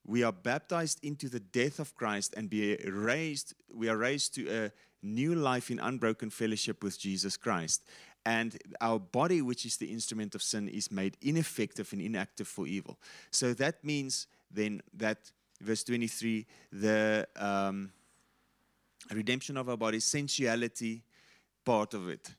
We 0.05 0.23
are 0.23 0.31
baptized 0.31 0.99
into 1.03 1.29
the 1.29 1.39
death 1.39 1.79
of 1.79 1.95
Christ 1.95 2.33
and 2.35 2.49
be 2.49 2.75
raised 2.85 3.53
we 3.73 3.89
are 3.89 3.97
raised 3.97 4.33
to 4.35 4.47
a 4.49 4.71
new 5.01 5.35
life 5.35 5.71
in 5.71 5.79
unbroken 5.79 6.29
fellowship 6.29 6.83
with 6.83 6.99
Jesus 6.99 7.37
Christ. 7.37 7.83
And 8.25 8.57
our 8.81 8.99
body 8.99 9.41
which 9.41 9.65
is 9.65 9.77
the 9.77 9.91
instrument 9.91 10.35
of 10.35 10.43
sin 10.43 10.67
is 10.67 10.91
made 10.91 11.17
ineffective 11.21 11.93
and 11.93 12.01
inactive 12.01 12.47
for 12.47 12.67
evil. 12.67 12.97
So 13.31 13.53
that 13.53 13.83
means 13.83 14.27
then 14.51 14.81
that 14.93 15.31
verse 15.61 15.83
23 15.83 16.45
the 16.71 17.27
um, 17.35 17.91
redemption 19.13 19.57
of 19.57 19.69
our 19.69 19.77
body 19.77 19.99
sensuality 19.99 21.01
part 21.65 21.93
of 21.93 22.09
it 22.09 22.31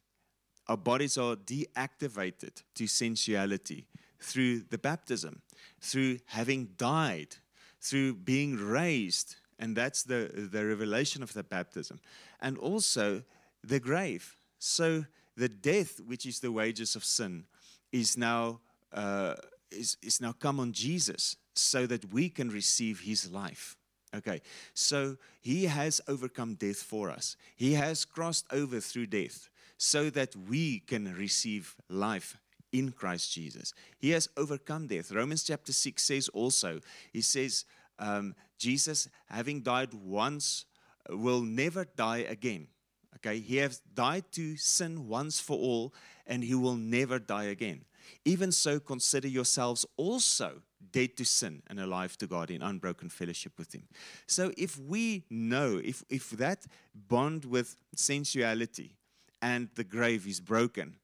our 0.71 0.77
bodies 0.77 1.19
are 1.19 1.35
deactivated 1.35 2.63
to 2.77 2.87
sensuality 2.87 3.87
through 4.21 4.61
the 4.71 4.79
baptism, 4.79 5.43
through 5.81 6.19
having 6.27 6.69
died, 6.77 7.35
through 7.81 8.15
being 8.15 8.57
raised. 8.57 9.35
And 9.59 9.75
that's 9.75 10.05
the, 10.05 10.49
the 10.53 10.65
revelation 10.65 11.25
of 11.25 11.33
the 11.33 11.43
baptism. 11.43 11.99
And 12.41 12.57
also 12.57 13.25
the 13.65 13.81
grave. 13.81 14.37
So 14.61 15.07
the 15.37 15.49
death, 15.49 15.99
which 16.07 16.25
is 16.25 16.39
the 16.39 16.53
wages 16.53 16.95
of 16.95 17.05
sin, 17.05 17.47
is 17.91 18.17
now, 18.17 18.61
uh, 18.93 19.35
is, 19.73 19.97
is 20.03 20.21
now 20.21 20.31
come 20.31 20.61
on 20.61 20.73
Jesus 20.73 21.35
so 21.53 21.85
that 21.89 22.13
we 22.13 22.29
can 22.29 22.49
receive 22.49 23.01
his 23.01 23.29
life. 23.29 23.77
Okay, 24.15 24.41
so 24.75 25.17
he 25.41 25.65
has 25.65 26.01
overcome 26.07 26.55
death 26.55 26.79
for 26.79 27.11
us. 27.11 27.37
He 27.57 27.73
has 27.75 28.05
crossed 28.05 28.47
over 28.53 28.79
through 28.79 29.07
death 29.07 29.50
so 29.83 30.11
that 30.11 30.37
we 30.37 30.81
can 30.81 31.17
receive 31.17 31.75
life 31.89 32.37
in 32.71 32.93
Christ 32.93 33.33
Jesus. 33.33 33.73
He 33.99 34.11
has 34.11 34.29
overcome 34.37 34.89
death. 34.89 35.11
Romans 35.11 35.43
chapter 35.43 35.73
6 35.73 36.03
says 36.03 36.29
also, 36.29 36.81
he 37.15 37.23
says, 37.23 37.65
um, 37.99 38.35
Jesus, 38.59 39.09
having 39.31 39.63
died 39.63 39.95
once, 39.95 40.67
will 41.09 41.41
never 41.41 41.87
die 41.97 42.27
again. 42.29 42.69
Okay, 43.17 43.41
he 43.41 43.57
has 43.57 43.81
died 43.95 44.25
to 44.33 44.59
sin 44.59 45.09
once 45.09 45.41
for 45.41 45.57
all, 45.57 45.95
and 46.27 46.45
he 46.45 46.55
will 46.55 46.77
never 46.77 47.19
die 47.19 47.45
again. 47.45 47.87
Even 48.27 48.53
so, 48.53 48.81
consider 48.81 49.29
yourselves 49.29 49.87
also 49.97 50.61
dead 50.93 51.17
to 51.17 51.25
sin 51.25 51.63
and 51.69 51.81
alive 51.81 52.19
to 52.19 52.27
God 52.27 52.51
in 52.51 52.61
unbroken 52.61 53.09
fellowship 53.09 53.53
with 53.59 53.75
Him. 53.75 53.85
So, 54.27 54.53
if 54.59 54.79
we 54.79 55.25
know, 55.31 55.81
if, 55.83 56.05
if 56.11 56.31
that 56.31 56.67
bond 56.95 57.47
with 57.47 57.77
sensuality, 57.95 58.97
and 59.43 59.69
the 59.75 59.85
grave 59.85 60.27
is 60.27 60.41
broken. 60.41 60.97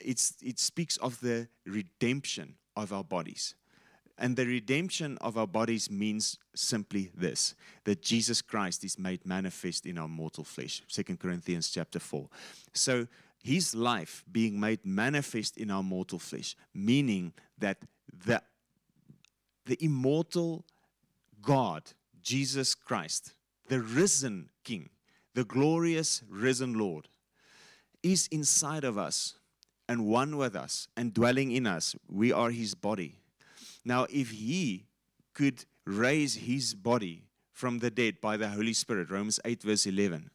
It's, 0.00 0.34
it 0.42 0.58
speaks 0.58 0.96
of 0.98 1.20
the 1.20 1.48
redemption 1.66 2.54
of 2.76 2.92
our 2.92 3.04
bodies. 3.04 3.54
And 4.18 4.36
the 4.36 4.46
redemption 4.46 5.16
of 5.20 5.38
our 5.38 5.46
bodies 5.46 5.90
means 5.90 6.38
simply 6.54 7.10
this 7.14 7.54
that 7.84 8.02
Jesus 8.02 8.42
Christ 8.42 8.84
is 8.84 8.98
made 8.98 9.24
manifest 9.24 9.86
in 9.86 9.96
our 9.96 10.08
mortal 10.08 10.44
flesh. 10.44 10.82
2 10.88 11.16
Corinthians 11.16 11.70
chapter 11.70 12.00
4. 12.00 12.28
So 12.74 13.06
his 13.42 13.74
life 13.74 14.24
being 14.30 14.58
made 14.58 14.84
manifest 14.84 15.56
in 15.56 15.70
our 15.70 15.82
mortal 15.82 16.18
flesh, 16.18 16.56
meaning 16.74 17.32
that 17.58 17.78
the, 18.26 18.42
the 19.66 19.78
immortal 19.82 20.64
God, 21.40 21.84
Jesus 22.20 22.74
Christ, 22.74 23.32
the 23.68 23.80
risen 23.80 24.50
King, 24.64 24.90
the 25.34 25.44
glorious 25.44 26.22
risen 26.28 26.74
Lord, 26.74 27.08
is 28.12 28.28
inside 28.28 28.84
of 28.84 28.98
us 28.98 29.34
and 29.88 30.06
one 30.06 30.36
with 30.36 30.54
us 30.54 30.88
and 30.96 31.14
dwelling 31.14 31.50
in 31.50 31.66
us. 31.66 31.96
We 32.08 32.32
are 32.32 32.50
his 32.50 32.74
body. 32.74 33.16
Now, 33.84 34.06
if 34.10 34.30
he 34.30 34.86
could 35.34 35.64
raise 35.86 36.34
his 36.34 36.74
body 36.74 37.22
from 37.52 37.78
the 37.78 37.90
dead 37.90 38.20
by 38.20 38.36
the 38.36 38.48
Holy 38.48 38.72
Spirit, 38.72 39.10
Romans 39.10 39.40
8, 39.44 39.62
verse 39.62 39.86
11, 39.86 40.30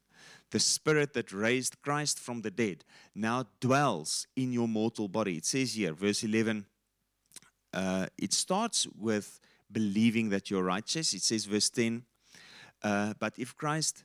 the 0.52 0.60
spirit 0.60 1.14
that 1.14 1.32
raised 1.32 1.82
Christ 1.82 2.20
from 2.20 2.42
the 2.42 2.52
dead 2.52 2.84
now 3.16 3.46
dwells 3.60 4.28
in 4.36 4.54
your 4.54 4.68
mortal 4.68 5.08
body. 5.08 5.38
It 5.38 5.46
says 5.46 5.74
here, 5.74 5.94
verse 5.94 6.24
11, 6.24 6.66
uh, 7.74 8.08
it 8.18 8.34
starts 8.34 8.88
with 8.98 9.40
believing 9.72 10.30
that 10.30 10.52
you're 10.52 10.64
righteous. 10.64 11.14
It 11.14 11.24
says, 11.24 11.46
verse 11.46 11.70
10, 11.70 12.04
uh, 12.84 13.14
but 13.20 13.34
if 13.38 13.56
Christ 13.56 14.04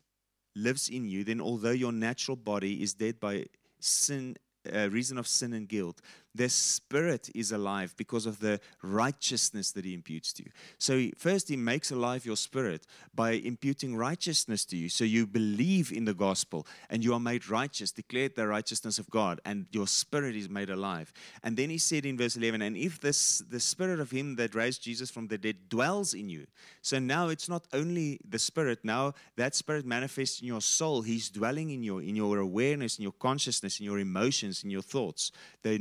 lives 0.55 0.89
in 0.89 1.09
you, 1.09 1.25
then 1.25 1.41
although 1.41 1.71
your 1.71 1.93
natural 1.93 2.37
body 2.37 2.83
is 2.83 2.95
dead 2.95 3.21
by 3.21 3.45
sin, 3.81 4.37
uh, 4.73 4.91
reason 4.91 5.19
of 5.19 5.27
sin 5.27 5.53
and 5.53 5.69
guilt, 5.69 6.01
their 6.39 6.49
spirit 6.49 7.29
is 7.35 7.53
alive 7.53 7.95
because 7.97 8.25
of 8.25 8.39
the 8.39 8.61
righteousness 8.83 9.73
that 9.73 9.85
he 9.85 9.93
imputes 9.93 10.33
to 10.35 10.45
you. 10.45 10.51
So, 10.79 11.09
first, 11.19 11.49
he 11.49 11.57
makes 11.57 11.91
alive 11.91 12.25
your 12.25 12.37
spirit 12.37 12.87
by 13.15 13.33
imputing 13.33 13.97
righteousness 13.97 14.65
to 14.67 14.77
you. 14.77 14.89
So, 14.89 15.05
you 15.05 15.27
believe 15.27 15.93
in 15.93 16.05
the 16.05 16.15
gospel 16.15 16.67
and 16.89 17.05
you 17.05 17.13
are 17.13 17.21
made 17.21 17.51
righteous, 17.51 17.91
declared 17.91 18.37
the 18.37 18.47
righteousness 18.47 18.99
of 18.99 19.11
God, 19.11 19.41
and 19.45 19.67
your 19.73 19.89
spirit 19.89 20.37
is 20.37 20.49
made 20.49 20.71
alive. 20.71 21.13
And 21.43 21.57
then 21.57 21.71
he 21.71 21.79
said 21.79 22.07
in 22.07 22.17
verse 22.17 22.37
11, 22.37 22.63
And 22.63 22.77
if 22.77 23.01
this, 23.01 23.43
the 23.51 23.61
spirit 23.61 23.99
of 23.99 24.13
him 24.13 24.37
that 24.37 24.55
raised 24.55 24.83
Jesus 24.83 25.11
from 25.11 25.27
the 25.27 25.39
dead 25.39 25.69
dwells 25.69 26.15
in 26.15 26.29
you, 26.29 26.47
so 26.83 27.01
now 27.01 27.29
it's 27.29 27.49
not 27.49 27.67
only 27.73 28.21
the 28.29 28.39
spirit, 28.39 28.79
now 28.85 29.15
that 29.37 29.57
spirit 29.57 29.85
manifests 29.85 30.41
in 30.41 30.47
your 30.47 30.61
soul. 30.61 31.03
He's 31.03 31.31
dwelling 31.31 31.71
in 31.71 31.83
your, 31.83 32.01
in 32.01 32.15
your 32.15 32.39
awareness, 32.39 32.99
in 32.99 33.03
your 33.03 33.13
consciousness, 33.13 33.81
in 33.81 33.87
your 33.87 33.99
emotions, 33.99 34.63
in 34.63 34.71
your 34.71 34.83
thoughts. 34.83 35.33
The 35.63 35.75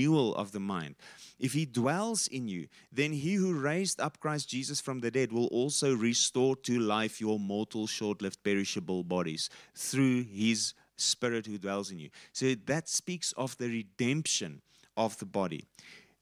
renewal 0.00 0.34
of 0.34 0.52
the 0.52 0.60
mind. 0.60 0.94
If 1.38 1.52
he 1.52 1.64
dwells 1.64 2.26
in 2.26 2.48
you, 2.48 2.68
then 2.92 3.12
he 3.12 3.34
who 3.34 3.54
raised 3.54 4.00
up 4.00 4.20
Christ 4.20 4.48
Jesus 4.48 4.80
from 4.80 5.00
the 5.00 5.10
dead 5.10 5.32
will 5.32 5.46
also 5.46 5.94
restore 5.94 6.56
to 6.56 6.78
life 6.78 7.20
your 7.20 7.38
mortal, 7.38 7.86
short 7.86 8.22
lived, 8.22 8.42
perishable 8.42 9.04
bodies 9.04 9.50
through 9.74 10.24
his 10.24 10.74
spirit 10.96 11.46
who 11.46 11.58
dwells 11.58 11.90
in 11.90 11.98
you. 11.98 12.10
So 12.32 12.54
that 12.66 12.88
speaks 12.88 13.32
of 13.32 13.56
the 13.56 13.68
redemption 13.68 14.60
of 14.96 15.18
the 15.18 15.26
body. 15.26 15.64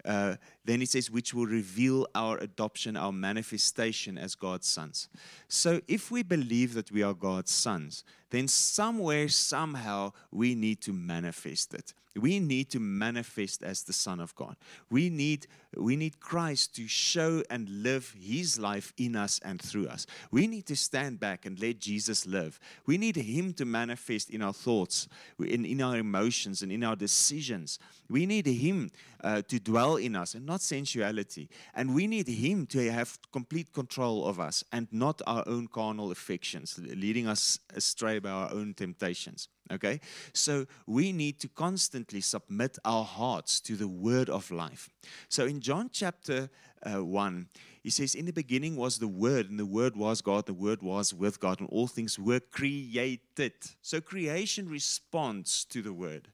Uh, 0.04 0.36
then 0.68 0.82
it 0.82 0.90
says, 0.90 1.10
which 1.10 1.32
will 1.32 1.46
reveal 1.46 2.06
our 2.14 2.36
adoption, 2.38 2.94
our 2.94 3.10
manifestation 3.10 4.18
as 4.18 4.34
God's 4.34 4.66
sons. 4.66 5.08
So 5.48 5.80
if 5.88 6.10
we 6.10 6.22
believe 6.22 6.74
that 6.74 6.92
we 6.92 7.02
are 7.02 7.14
God's 7.14 7.50
sons, 7.50 8.04
then 8.28 8.48
somewhere, 8.48 9.28
somehow, 9.28 10.12
we 10.30 10.54
need 10.54 10.82
to 10.82 10.92
manifest 10.92 11.72
it. 11.72 11.94
We 12.14 12.40
need 12.40 12.70
to 12.70 12.80
manifest 12.80 13.62
as 13.62 13.82
the 13.82 13.92
Son 13.92 14.18
of 14.20 14.34
God. 14.34 14.56
We 14.90 15.08
need, 15.08 15.46
we 15.76 15.96
need 15.96 16.20
Christ 16.20 16.74
to 16.76 16.88
show 16.88 17.42
and 17.48 17.68
live 17.68 18.14
His 18.20 18.58
life 18.58 18.92
in 18.96 19.14
us 19.14 19.40
and 19.44 19.60
through 19.60 19.86
us. 19.86 20.06
We 20.30 20.46
need 20.46 20.66
to 20.66 20.76
stand 20.76 21.20
back 21.20 21.46
and 21.46 21.60
let 21.60 21.78
Jesus 21.78 22.26
live. 22.26 22.58
We 22.86 22.98
need 22.98 23.16
Him 23.16 23.52
to 23.54 23.64
manifest 23.64 24.30
in 24.30 24.42
our 24.42 24.52
thoughts, 24.52 25.08
in, 25.38 25.64
in 25.64 25.80
our 25.80 25.96
emotions, 25.96 26.62
and 26.62 26.72
in 26.72 26.82
our 26.82 26.96
decisions. 26.96 27.78
We 28.10 28.26
need 28.26 28.46
Him 28.46 28.90
uh, 29.22 29.42
to 29.42 29.60
dwell 29.60 29.96
in 29.96 30.16
us 30.16 30.34
and 30.34 30.44
not 30.44 30.57
sensuality. 30.58 31.48
And 31.74 31.94
we 31.94 32.06
need 32.06 32.28
Him 32.28 32.66
to 32.66 32.90
have 32.90 33.18
complete 33.32 33.72
control 33.72 34.26
of 34.26 34.40
us 34.40 34.64
and 34.72 34.88
not 34.90 35.22
our 35.26 35.44
own 35.46 35.68
carnal 35.68 36.10
affections, 36.10 36.78
leading 36.78 37.26
us 37.26 37.58
astray 37.74 38.18
by 38.18 38.30
our 38.30 38.52
own 38.52 38.74
temptations. 38.74 39.48
Okay? 39.70 40.00
So 40.32 40.66
we 40.86 41.12
need 41.12 41.40
to 41.40 41.48
constantly 41.48 42.20
submit 42.20 42.78
our 42.84 43.04
hearts 43.04 43.60
to 43.60 43.76
the 43.76 43.88
word 43.88 44.30
of 44.30 44.50
life. 44.50 44.88
So 45.28 45.46
in 45.46 45.60
John 45.60 45.90
chapter 45.92 46.50
uh, 46.82 47.04
1, 47.04 47.48
he 47.82 47.90
says, 47.90 48.14
In 48.14 48.26
the 48.26 48.32
beginning 48.32 48.76
was 48.76 48.98
the 48.98 49.08
Word, 49.08 49.48
and 49.48 49.58
the 49.58 49.66
Word 49.66 49.96
was 49.96 50.20
God, 50.20 50.46
the 50.46 50.52
Word 50.52 50.82
was 50.82 51.14
with 51.14 51.40
God, 51.40 51.60
and 51.60 51.68
all 51.70 51.86
things 51.86 52.18
were 52.18 52.40
created. 52.40 53.52
So 53.82 54.00
creation 54.00 54.68
responds 54.68 55.64
to 55.66 55.80
the 55.80 55.92
Word. 55.92 56.28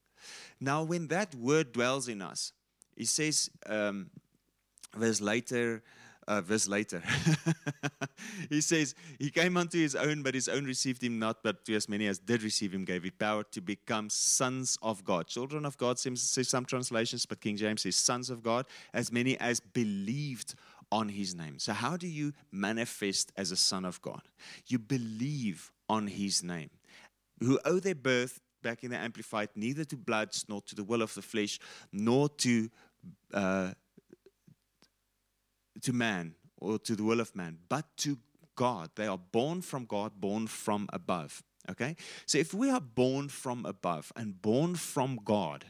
Now, 0.61 0.83
when 0.83 1.09
that 1.09 1.35
Word 1.35 1.73
dwells 1.73 2.09
in 2.09 2.23
us, 2.23 2.53
he 2.97 3.05
says, 3.05 3.51
um, 3.67 4.11
verse 4.97 5.21
later, 5.21 5.83
uh, 6.27 6.41
verse 6.41 6.69
later. 6.69 7.03
he 8.51 8.61
says, 8.61 8.95
He 9.19 9.31
came 9.31 9.57
unto 9.57 9.79
his 9.79 9.95
own, 9.95 10.23
but 10.23 10.35
his 10.35 10.49
own 10.49 10.65
received 10.65 11.03
him 11.03 11.19
not, 11.19 11.43
but 11.43 11.65
to 11.67 11.75
as 11.75 11.89
many 11.89 12.07
as 12.07 12.19
did 12.19 12.43
receive 12.43 12.73
him, 12.73 12.85
gave 12.85 13.03
he 13.03 13.11
power 13.11 13.45
to 13.45 13.61
become 13.61 14.09
sons 14.11 14.79
of 14.83 15.05
God. 15.05 15.27
Children 15.27 15.67
of 15.67 15.77
God, 15.77 15.99
says 15.99 16.49
some 16.49 16.65
translations, 16.65 17.27
but 17.27 17.41
King 17.41 17.57
James 17.57 17.83
says 17.83 17.97
sons 17.97 18.31
of 18.31 18.43
God, 18.43 18.67
as 18.93 19.13
many 19.13 19.39
as 19.39 19.61
believed 19.61 20.55
on 20.91 21.09
his 21.09 21.35
name. 21.35 21.59
So, 21.59 21.73
how 21.73 21.97
do 21.97 22.07
you 22.07 22.33
manifest 22.53 23.33
as 23.37 23.51
a 23.51 23.57
son 23.57 23.85
of 23.85 24.01
God? 24.01 24.23
You 24.67 24.79
believe 24.79 25.73
on 25.89 26.07
his 26.07 26.43
name, 26.43 26.71
who 27.41 27.59
owe 27.65 27.81
their 27.81 27.95
birth, 27.95 28.41
back 28.63 28.83
in 28.83 28.91
the 28.91 28.97
Amplified, 28.97 29.51
neither 29.55 29.85
to 29.85 29.97
blood, 29.97 30.35
nor 30.49 30.63
to 30.63 30.75
the 30.75 30.85
will 30.85 31.03
of 31.03 31.15
the 31.15 31.23
flesh, 31.23 31.59
nor 31.93 32.29
to. 32.31 32.71
Uh, 33.33 33.73
to 35.83 35.93
man 35.93 36.35
or 36.61 36.79
to 36.79 36.97
the 36.97 37.03
will 37.03 37.21
of 37.21 37.35
man, 37.37 37.59
but 37.69 37.85
to 37.99 38.19
God. 38.55 38.91
They 38.95 39.07
are 39.07 39.19
born 39.19 39.63
from 39.63 39.85
God, 39.85 40.13
born 40.21 40.47
from 40.47 40.89
above. 40.93 41.43
Okay? 41.71 41.97
So 42.27 42.39
if 42.39 42.55
we 42.55 42.71
are 42.71 42.81
born 42.81 43.29
from 43.29 43.67
above 43.67 44.13
and 44.17 44.41
born 44.41 44.77
from 44.77 45.19
God, 45.25 45.67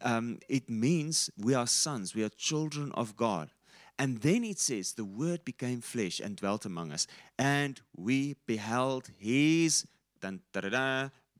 um, 0.00 0.38
it 0.48 0.68
means 0.68 1.30
we 1.38 1.54
are 1.54 1.66
sons, 1.66 2.14
we 2.14 2.22
are 2.22 2.28
children 2.28 2.92
of 2.92 3.16
God. 3.16 3.50
And 3.98 4.20
then 4.22 4.44
it 4.44 4.58
says, 4.58 4.92
the 4.92 5.04
word 5.04 5.44
became 5.44 5.80
flesh 5.80 6.20
and 6.20 6.36
dwelt 6.36 6.64
among 6.66 6.92
us, 6.92 7.06
and 7.38 7.80
we 7.96 8.34
beheld 8.44 9.08
his 9.18 9.86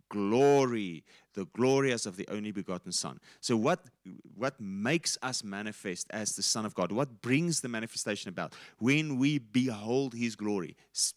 glory, 0.09 1.05
the 1.35 1.47
glory 1.47 1.93
as 1.93 2.07
of 2.07 2.17
the 2.17 2.27
only 2.29 2.53
begotten 2.53 2.93
Son. 2.93 3.21
So, 3.41 3.57
what, 3.57 3.81
what 4.35 4.61
makes 4.61 5.19
us 5.23 5.45
manifest 5.45 6.07
as 6.11 6.35
the 6.35 6.43
Son 6.43 6.65
of 6.65 6.75
God? 6.75 6.93
What 6.93 7.21
brings 7.21 7.61
the 7.61 7.69
manifestation 7.69 8.29
about? 8.29 8.55
When 8.79 9.19
we 9.19 9.39
behold 9.39 10.15
His 10.15 10.37
glory. 10.37 10.77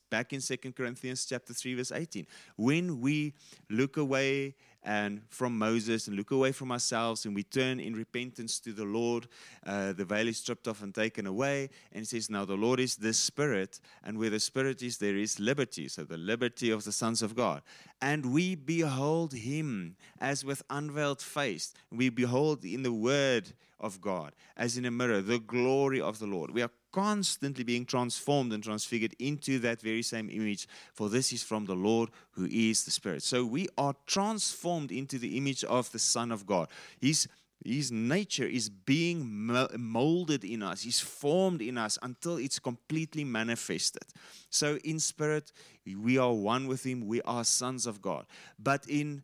Back 0.10 0.34
in 0.34 0.42
Second 0.42 0.76
Corinthians 0.76 1.26
chapter 1.26 1.54
3, 1.54 1.76
verse 1.76 1.92
18. 1.92 2.28
When 2.56 3.00
we 3.00 3.34
look 3.70 3.98
away 3.98 4.56
and 4.88 5.22
from 5.30 5.58
Moses 5.58 6.08
and 6.08 6.16
look 6.16 6.32
away 6.32 6.54
from 6.54 6.72
ourselves 6.72 7.26
and 7.26 7.36
we 7.36 7.44
turn 7.44 7.80
in 7.82 7.94
repentance 7.94 8.58
to 8.62 8.72
the 8.72 8.86
Lord. 8.86 9.28
Uh, 9.66 9.92
the 9.92 10.06
veil 10.06 10.30
is 10.30 10.38
stripped 10.38 10.66
off 10.66 10.82
and 10.82 10.96
taken 10.96 11.28
away. 11.28 11.70
And 11.92 12.04
it 12.04 12.08
says, 12.08 12.30
Now 12.30 12.46
the 12.46 12.56
Lord 12.56 12.80
is 12.80 12.96
the 12.96 13.14
Spirit, 13.14 13.82
and 14.04 14.18
where 14.18 14.30
the 14.30 14.40
Spirit 14.40 14.82
is, 14.82 14.98
there 14.98 15.18
is 15.18 15.42
liberty. 15.42 15.90
So 15.90 16.06
the 16.06 16.18
liberty 16.18 16.72
of 16.72 16.86
the 16.86 16.94
sons 16.94 17.22
of 17.22 17.36
God. 17.36 17.64
And 18.02 18.32
we 18.32 18.56
behold 18.56 19.34
Him 19.34 19.98
as 20.20 20.44
with 20.44 20.64
unveiled 20.70 21.22
face. 21.22 21.74
We 21.92 22.10
behold 22.10 22.64
in 22.66 22.84
the 22.84 22.94
Word 22.94 23.54
of 23.80 24.02
God, 24.02 24.34
as 24.56 24.78
in 24.78 24.86
a 24.86 24.92
mirror, 24.92 25.22
the 25.22 25.40
glory 25.40 26.02
of 26.02 26.20
the 26.20 26.26
Lord. 26.26 26.52
We 26.52 26.62
are 26.62 26.72
constantly 26.92 27.64
being 27.64 27.86
transformed 27.86 28.54
and 28.54 28.64
transfigured 28.64 29.14
into 29.20 29.60
that 29.60 29.82
very 29.82 30.02
same 30.02 30.30
image, 30.30 30.67
for 30.93 31.10
this 31.10 31.32
is 31.32 31.43
from 31.43 31.65
the 31.65 31.76
Lord 31.76 32.10
who 32.32 32.46
is 32.46 32.86
the 32.86 32.91
Spirit. 32.91 33.22
So 33.22 33.46
we 33.46 33.67
are 33.78 33.93
transformed 34.08 34.91
into 34.91 35.20
the 35.20 35.38
image 35.38 35.63
of 35.63 35.91
the 35.91 36.00
Son 36.00 36.32
of 36.32 36.46
God. 36.46 36.70
His 37.00 37.28
his 37.65 37.91
nature 37.91 38.46
is 38.46 38.70
being 38.70 39.52
molded 39.78 40.43
in 40.43 40.63
us, 40.63 40.84
He's 40.84 41.00
formed 41.00 41.62
in 41.62 41.78
us 41.78 41.98
until 42.02 42.38
it's 42.38 42.60
completely 42.60 43.24
manifested. 43.24 44.04
So, 44.50 44.78
in 44.84 45.00
spirit, 45.00 45.52
we 45.86 46.17
are 46.17 46.34
one 46.34 46.67
with 46.67 46.86
Him, 46.86 47.08
we 47.08 47.22
are 47.24 47.43
sons 47.43 47.86
of 47.86 48.02
God. 48.02 48.26
But 48.60 48.88
in, 48.88 49.24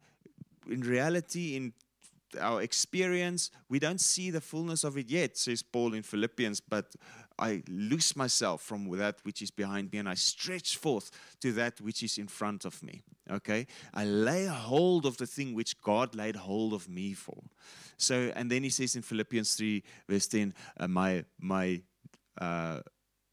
in 0.69 0.81
reality, 0.81 1.55
in 1.55 1.73
our 2.39 2.61
experience, 2.61 3.51
we 3.69 3.79
don't 3.79 4.01
see 4.01 4.31
the 4.31 4.41
fullness 4.41 4.83
of 4.83 4.97
it 4.97 5.09
yet, 5.09 5.37
says 5.37 5.61
Paul 5.61 5.93
in 5.93 6.03
Philippians. 6.03 6.61
But 6.61 6.95
I 7.37 7.63
loose 7.67 8.15
myself 8.15 8.61
from 8.61 8.89
that 8.97 9.17
which 9.23 9.41
is 9.41 9.51
behind 9.51 9.91
me 9.91 9.99
and 9.99 10.09
I 10.09 10.13
stretch 10.13 10.77
forth 10.77 11.11
to 11.41 11.51
that 11.53 11.81
which 11.81 12.03
is 12.03 12.17
in 12.17 12.27
front 12.27 12.65
of 12.65 12.81
me. 12.83 13.03
Okay? 13.29 13.67
I 13.93 14.05
lay 14.05 14.45
hold 14.45 15.05
of 15.05 15.17
the 15.17 15.27
thing 15.27 15.53
which 15.53 15.79
God 15.81 16.15
laid 16.15 16.35
hold 16.35 16.73
of 16.73 16.89
me 16.89 17.13
for. 17.13 17.41
So, 17.97 18.31
and 18.35 18.49
then 18.51 18.63
he 18.63 18.69
says 18.69 18.95
in 18.95 19.01
Philippians 19.01 19.55
3, 19.55 19.83
verse 20.09 20.27
10, 20.27 20.53
uh, 20.79 20.87
my, 20.87 21.25
my 21.39 21.81
uh, 22.39 22.79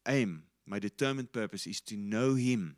aim, 0.07 0.43
my 0.65 0.79
determined 0.79 1.31
purpose 1.31 1.67
is 1.67 1.81
to 1.81 1.97
know 1.97 2.35
him 2.35 2.77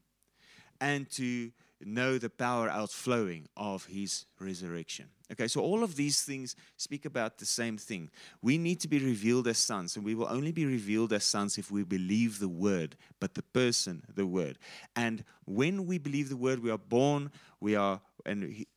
and 0.81 1.09
to 1.11 1.51
know 1.85 2.17
the 2.17 2.29
power 2.29 2.69
outflowing 2.69 3.47
of 3.55 3.85
his 3.85 4.25
resurrection. 4.39 5.07
Okay, 5.31 5.47
so 5.47 5.61
all 5.61 5.83
of 5.83 5.95
these 5.95 6.21
things 6.21 6.55
speak 6.77 7.05
about 7.05 7.37
the 7.37 7.45
same 7.45 7.77
thing. 7.77 8.09
We 8.41 8.57
need 8.57 8.79
to 8.81 8.87
be 8.87 8.99
revealed 8.99 9.47
as 9.47 9.57
sons, 9.57 9.95
and 9.95 10.05
we 10.05 10.15
will 10.15 10.27
only 10.29 10.51
be 10.51 10.65
revealed 10.65 11.11
as 11.13 11.23
sons 11.23 11.57
if 11.57 11.71
we 11.71 11.83
believe 11.83 12.39
the 12.39 12.47
word, 12.47 12.95
but 13.19 13.33
the 13.33 13.41
person, 13.41 14.03
the 14.13 14.27
word. 14.27 14.59
And 14.95 15.23
when 15.45 15.85
we 15.87 15.97
believe 15.97 16.29
the 16.29 16.37
word, 16.37 16.61
we 16.61 16.69
are 16.69 16.77
born, 16.77 17.31
we 17.59 17.75
are, 17.75 18.01
and 18.25 18.43
he, 18.43 18.67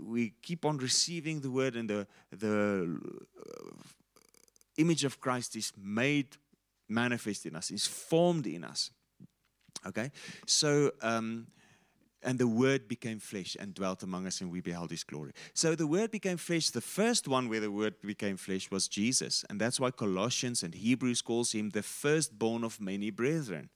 we 0.00 0.34
keep 0.42 0.64
on 0.64 0.78
receiving 0.78 1.40
the 1.40 1.50
word, 1.50 1.76
and 1.76 1.88
the, 1.90 2.06
the 2.30 2.98
image 4.78 5.04
of 5.04 5.20
Christ 5.20 5.56
is 5.56 5.72
made 5.76 6.36
manifest 6.88 7.46
in 7.46 7.56
us, 7.56 7.70
is 7.70 7.86
formed 7.86 8.46
in 8.46 8.64
us. 8.64 8.90
Okay, 9.86 10.10
so. 10.46 10.92
Um, 11.02 11.48
and 12.24 12.38
the 12.38 12.48
Word 12.48 12.88
became 12.88 13.18
flesh 13.18 13.56
and 13.58 13.74
dwelt 13.74 14.02
among 14.02 14.26
us, 14.26 14.40
and 14.40 14.50
we 14.50 14.60
beheld 14.60 14.90
His 14.90 15.04
glory. 15.04 15.32
So 15.52 15.74
the 15.74 15.86
Word 15.86 16.10
became 16.10 16.36
flesh. 16.36 16.70
The 16.70 16.80
first 16.80 17.28
one 17.28 17.48
where 17.48 17.60
the 17.60 17.70
Word 17.70 17.94
became 18.04 18.36
flesh 18.36 18.70
was 18.70 18.88
Jesus, 18.88 19.44
and 19.48 19.60
that's 19.60 19.78
why 19.78 19.90
Colossians 19.90 20.62
and 20.62 20.74
Hebrews 20.74 21.22
calls 21.22 21.52
him 21.52 21.70
the 21.70 21.82
firstborn 21.82 22.64
of 22.64 22.80
many 22.80 23.10
brethren. 23.10 23.70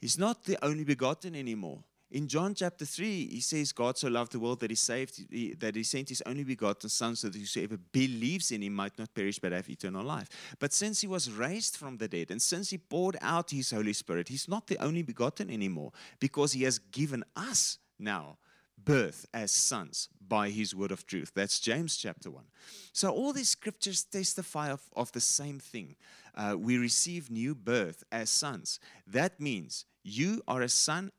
He's 0.00 0.18
not 0.18 0.44
the 0.44 0.62
only 0.64 0.84
begotten 0.84 1.34
anymore. 1.34 1.84
In 2.14 2.28
John 2.28 2.54
chapter 2.54 2.84
3, 2.84 3.26
he 3.26 3.40
says, 3.40 3.72
God 3.72 3.98
so 3.98 4.06
loved 4.06 4.30
the 4.30 4.38
world 4.38 4.60
that 4.60 4.70
he 4.70 4.76
saved, 4.76 5.58
that 5.58 5.74
he 5.74 5.82
sent 5.82 6.10
his 6.10 6.22
only 6.24 6.44
begotten 6.44 6.88
Son 6.88 7.16
so 7.16 7.28
that 7.28 7.36
whosoever 7.36 7.76
believes 7.76 8.52
in 8.52 8.62
him 8.62 8.74
might 8.74 8.96
not 8.96 9.12
perish 9.12 9.40
but 9.40 9.50
have 9.50 9.68
eternal 9.68 10.04
life. 10.04 10.28
But 10.60 10.72
since 10.72 11.00
he 11.00 11.08
was 11.08 11.28
raised 11.28 11.76
from 11.76 11.96
the 11.96 12.06
dead 12.06 12.30
and 12.30 12.40
since 12.40 12.70
he 12.70 12.78
poured 12.78 13.16
out 13.20 13.50
his 13.50 13.72
Holy 13.72 13.92
Spirit, 13.92 14.28
he's 14.28 14.46
not 14.46 14.68
the 14.68 14.78
only 14.78 15.02
begotten 15.02 15.50
anymore 15.50 15.90
because 16.20 16.52
he 16.52 16.62
has 16.62 16.78
given 16.78 17.24
us 17.34 17.78
now 17.98 18.38
birth 18.84 19.26
as 19.34 19.50
sons 19.50 20.08
by 20.28 20.50
his 20.50 20.72
word 20.72 20.92
of 20.92 21.08
truth. 21.08 21.32
That's 21.34 21.58
James 21.58 21.96
chapter 21.96 22.30
1. 22.30 22.44
So 22.92 23.10
all 23.10 23.32
these 23.32 23.48
scriptures 23.48 24.04
testify 24.04 24.70
of, 24.70 24.82
of 24.94 25.10
the 25.10 25.20
same 25.20 25.58
thing. 25.58 25.96
Uh, 26.36 26.54
we 26.56 26.78
receive 26.78 27.28
new 27.28 27.56
birth 27.56 28.04
as 28.12 28.30
sons. 28.30 28.78
That 29.04 29.40
means 29.40 29.84
you 30.04 30.42
are 30.46 30.62
a 30.62 30.68
son 30.68 31.10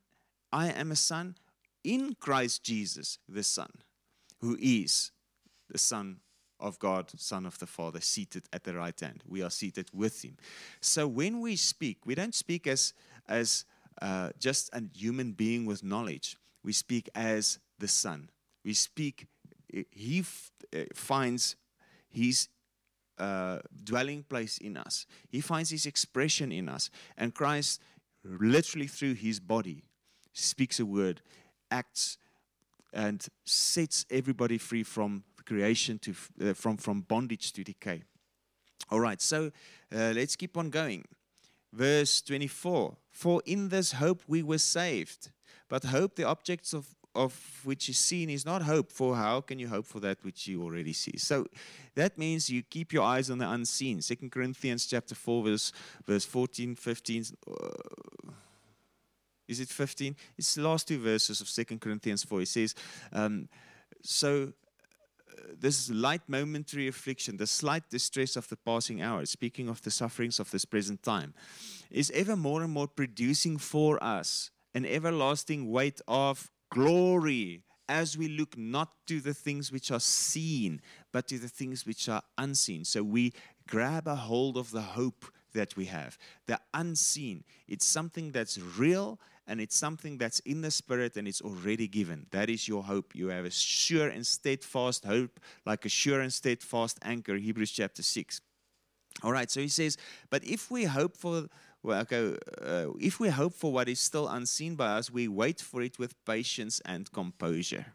I 0.56 0.68
am 0.68 0.90
a 0.94 0.96
son 0.96 1.36
in 1.84 2.16
Christ 2.18 2.64
Jesus, 2.64 3.20
the 3.28 3.44
Son, 3.44 3.70
who 4.40 4.58
is 4.58 5.12
the 5.70 5.78
Son 5.78 6.22
of 6.62 6.80
God, 6.80 7.12
Son 7.18 7.46
of 7.46 7.60
the 7.60 7.68
Father, 7.68 8.00
seated 8.00 8.46
at 8.54 8.64
the 8.64 8.74
right 8.74 8.98
hand. 8.98 9.22
We 9.28 9.44
are 9.44 9.50
seated 9.50 9.90
with 9.94 10.24
Him. 10.24 10.38
So 10.80 11.10
when 11.10 11.42
we 11.42 11.58
speak, 11.58 12.06
we 12.06 12.16
don't 12.16 12.34
speak 12.34 12.68
as, 12.68 12.94
as 13.28 13.66
uh, 14.02 14.30
just 14.40 14.70
a 14.72 14.82
human 14.96 15.34
being 15.34 15.66
with 15.66 15.84
knowledge. 15.84 16.38
We 16.64 16.72
speak 16.72 17.10
as 17.14 17.60
the 17.78 17.90
Son. 17.90 18.30
We 18.64 18.76
speak, 18.76 19.28
He 19.92 20.24
uh, 20.74 20.84
finds 20.94 21.58
His 22.08 22.48
uh, 23.18 23.60
dwelling 23.84 24.24
place 24.24 24.58
in 24.58 24.78
us. 24.78 25.06
He 25.28 25.42
finds 25.42 25.70
his 25.70 25.86
expression 25.86 26.54
in 26.54 26.70
us. 26.70 26.90
And 27.18 27.34
Christ, 27.34 27.82
literally 28.24 28.88
through 28.88 29.16
his 29.16 29.40
body, 29.40 29.84
speaks 30.36 30.80
a 30.80 30.86
word, 30.86 31.22
acts, 31.72 32.18
and 32.94 33.28
sets 33.46 34.06
everybody 34.10 34.58
free 34.58 34.84
from 34.84 35.24
creation 35.46 36.00
to 36.00 36.14
uh, 36.42 36.54
from 36.54 36.78
from 36.78 37.02
bondage 37.02 37.54
to 37.54 37.64
decay. 37.64 38.04
All 38.90 39.00
right, 39.00 39.22
so 39.22 39.52
uh, 39.94 40.14
let's 40.16 40.36
keep 40.36 40.58
on 40.58 40.70
going. 40.70 41.06
Verse 41.74 42.22
24 42.22 42.96
For 43.12 43.42
in 43.46 43.70
this 43.70 43.94
hope 43.94 44.22
we 44.28 44.44
were 44.44 44.60
saved. 44.60 45.30
But 45.68 45.86
hope, 45.86 46.16
the 46.16 46.26
objects 46.26 46.74
of, 46.74 46.86
of 47.16 47.62
which 47.64 47.90
is 47.90 47.98
seen, 47.98 48.30
is 48.30 48.46
not 48.46 48.62
hope, 48.62 48.92
for 48.92 49.16
how 49.16 49.42
can 49.42 49.58
you 49.58 49.68
hope 49.68 49.86
for 49.86 50.00
that 50.02 50.24
which 50.24 50.48
you 50.48 50.62
already 50.62 50.94
see? 50.94 51.18
So 51.18 51.48
that 51.96 52.18
means 52.18 52.50
you 52.50 52.62
keep 52.62 52.94
your 52.94 53.04
eyes 53.04 53.32
on 53.32 53.40
the 53.40 53.50
unseen. 53.50 54.02
Second 54.02 54.32
Corinthians 54.32 54.86
chapter 54.86 55.16
4, 55.16 55.44
verse, 55.44 55.72
verse 56.06 56.24
14, 56.24 56.76
15. 56.76 57.26
Uh, 57.50 57.54
is 59.48 59.60
it 59.60 59.70
15? 59.70 60.16
It's 60.38 60.56
the 60.56 60.62
last 60.62 60.88
two 60.88 61.00
verses 61.00 61.42
of 61.42 61.48
Second 61.48 61.82
Corinthians 61.82 62.24
4. 62.24 62.40
He 62.40 62.46
says, 62.46 62.76
um, 63.14 63.48
So 64.02 64.54
this 65.60 65.90
light 65.90 66.22
momentary 66.28 66.88
affliction, 66.88 67.38
the 67.38 67.48
slight 67.48 67.90
distress 67.90 68.36
of 68.36 68.48
the 68.50 68.56
passing 68.56 69.02
hours, 69.02 69.30
speaking 69.30 69.70
of 69.70 69.82
the 69.82 69.92
sufferings 69.92 70.40
of 70.40 70.52
this 70.52 70.66
present 70.66 71.04
time, 71.04 71.34
is 71.92 72.12
ever 72.12 72.36
more 72.36 72.64
and 72.64 72.72
more 72.72 72.88
producing 72.88 73.58
for 73.58 74.04
us 74.04 74.52
an 74.74 74.86
everlasting 74.86 75.72
weight 75.72 76.02
of 76.08 76.52
glory 76.70 77.64
as 77.88 78.18
we 78.18 78.28
look 78.28 78.58
not 78.58 78.90
to 79.08 79.22
the 79.22 79.34
things 79.34 79.72
which 79.72 79.92
are 79.92 80.00
seen, 80.00 80.82
but 81.12 81.28
to 81.28 81.38
the 81.38 81.48
things 81.48 81.86
which 81.86 82.10
are 82.10 82.24
unseen. 82.38 82.84
So 82.84 83.04
we 83.04 83.34
grab 83.68 84.08
a 84.08 84.16
hold 84.16 84.58
of 84.58 84.72
the 84.72 84.82
hope 84.82 85.26
that 85.54 85.78
we 85.78 85.86
have, 85.86 86.18
the 86.48 86.60
unseen. 86.74 87.44
It's 87.68 87.86
something 87.86 88.32
that's 88.32 88.60
real 88.60 89.20
and 89.48 89.62
it's 89.62 89.78
something 89.78 90.18
that's 90.18 90.40
in 90.40 90.62
the 90.62 90.72
spirit 90.72 91.18
and 91.18 91.28
it's 91.28 91.42
already 91.42 91.88
given. 91.88 92.26
That 92.32 92.50
is 92.50 92.68
your 92.68 92.84
hope. 92.84 93.16
You 93.16 93.28
have 93.30 93.46
a 93.46 93.52
sure 93.52 94.08
and 94.08 94.26
steadfast 94.26 95.06
hope, 95.06 95.40
like 95.66 95.86
a 95.86 95.90
sure 95.90 96.22
and 96.22 96.34
steadfast 96.34 97.00
anchor, 97.04 97.36
Hebrews 97.36 97.72
chapter 97.72 98.04
6. 98.04 98.42
All 99.24 99.32
right, 99.32 99.50
so 99.50 99.62
he 99.62 99.68
says, 99.68 99.98
but 100.30 100.44
if 100.44 100.70
we 100.70 100.84
hope 100.84 101.16
for 101.16 101.48
well, 101.86 102.02
okay, 102.02 102.36
uh, 102.64 102.88
if 103.00 103.20
we 103.20 103.30
hope 103.30 103.54
for 103.54 103.72
what 103.72 103.88
is 103.88 104.00
still 104.00 104.28
unseen 104.28 104.76
by 104.76 104.88
us, 104.88 105.12
we 105.12 105.28
wait 105.28 105.62
for 105.62 105.84
it 105.84 106.00
with 106.00 106.16
patience 106.26 106.82
and 106.84 107.12
composure. 107.12 107.86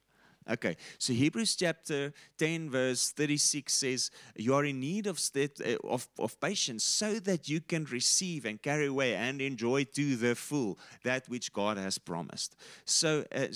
Okay, 0.51 0.77
so 0.99 1.13
Hebrews 1.13 1.55
chapter 1.55 2.13
10, 2.39 2.71
verse 2.71 3.13
36 3.13 3.73
says, 3.73 4.11
You 4.35 4.55
are 4.55 4.65
in 4.65 4.81
need 4.81 5.07
of, 5.07 5.21
uh, 5.37 5.77
of, 5.85 6.09
of 6.19 6.41
patience 6.41 6.83
so 6.83 7.21
that 7.21 7.49
you 7.49 7.61
can 7.61 7.85
receive 7.85 8.45
and 8.45 8.61
carry 8.61 8.87
away 8.87 9.15
and 9.15 9.41
enjoy 9.41 9.85
to 9.85 10.17
the 10.17 10.35
full 10.35 10.79
that 11.05 11.29
which 11.29 11.53
God 11.53 11.79
has 11.79 11.99
promised. 11.99 12.57
So, 12.85 13.25
uh, 13.33 13.47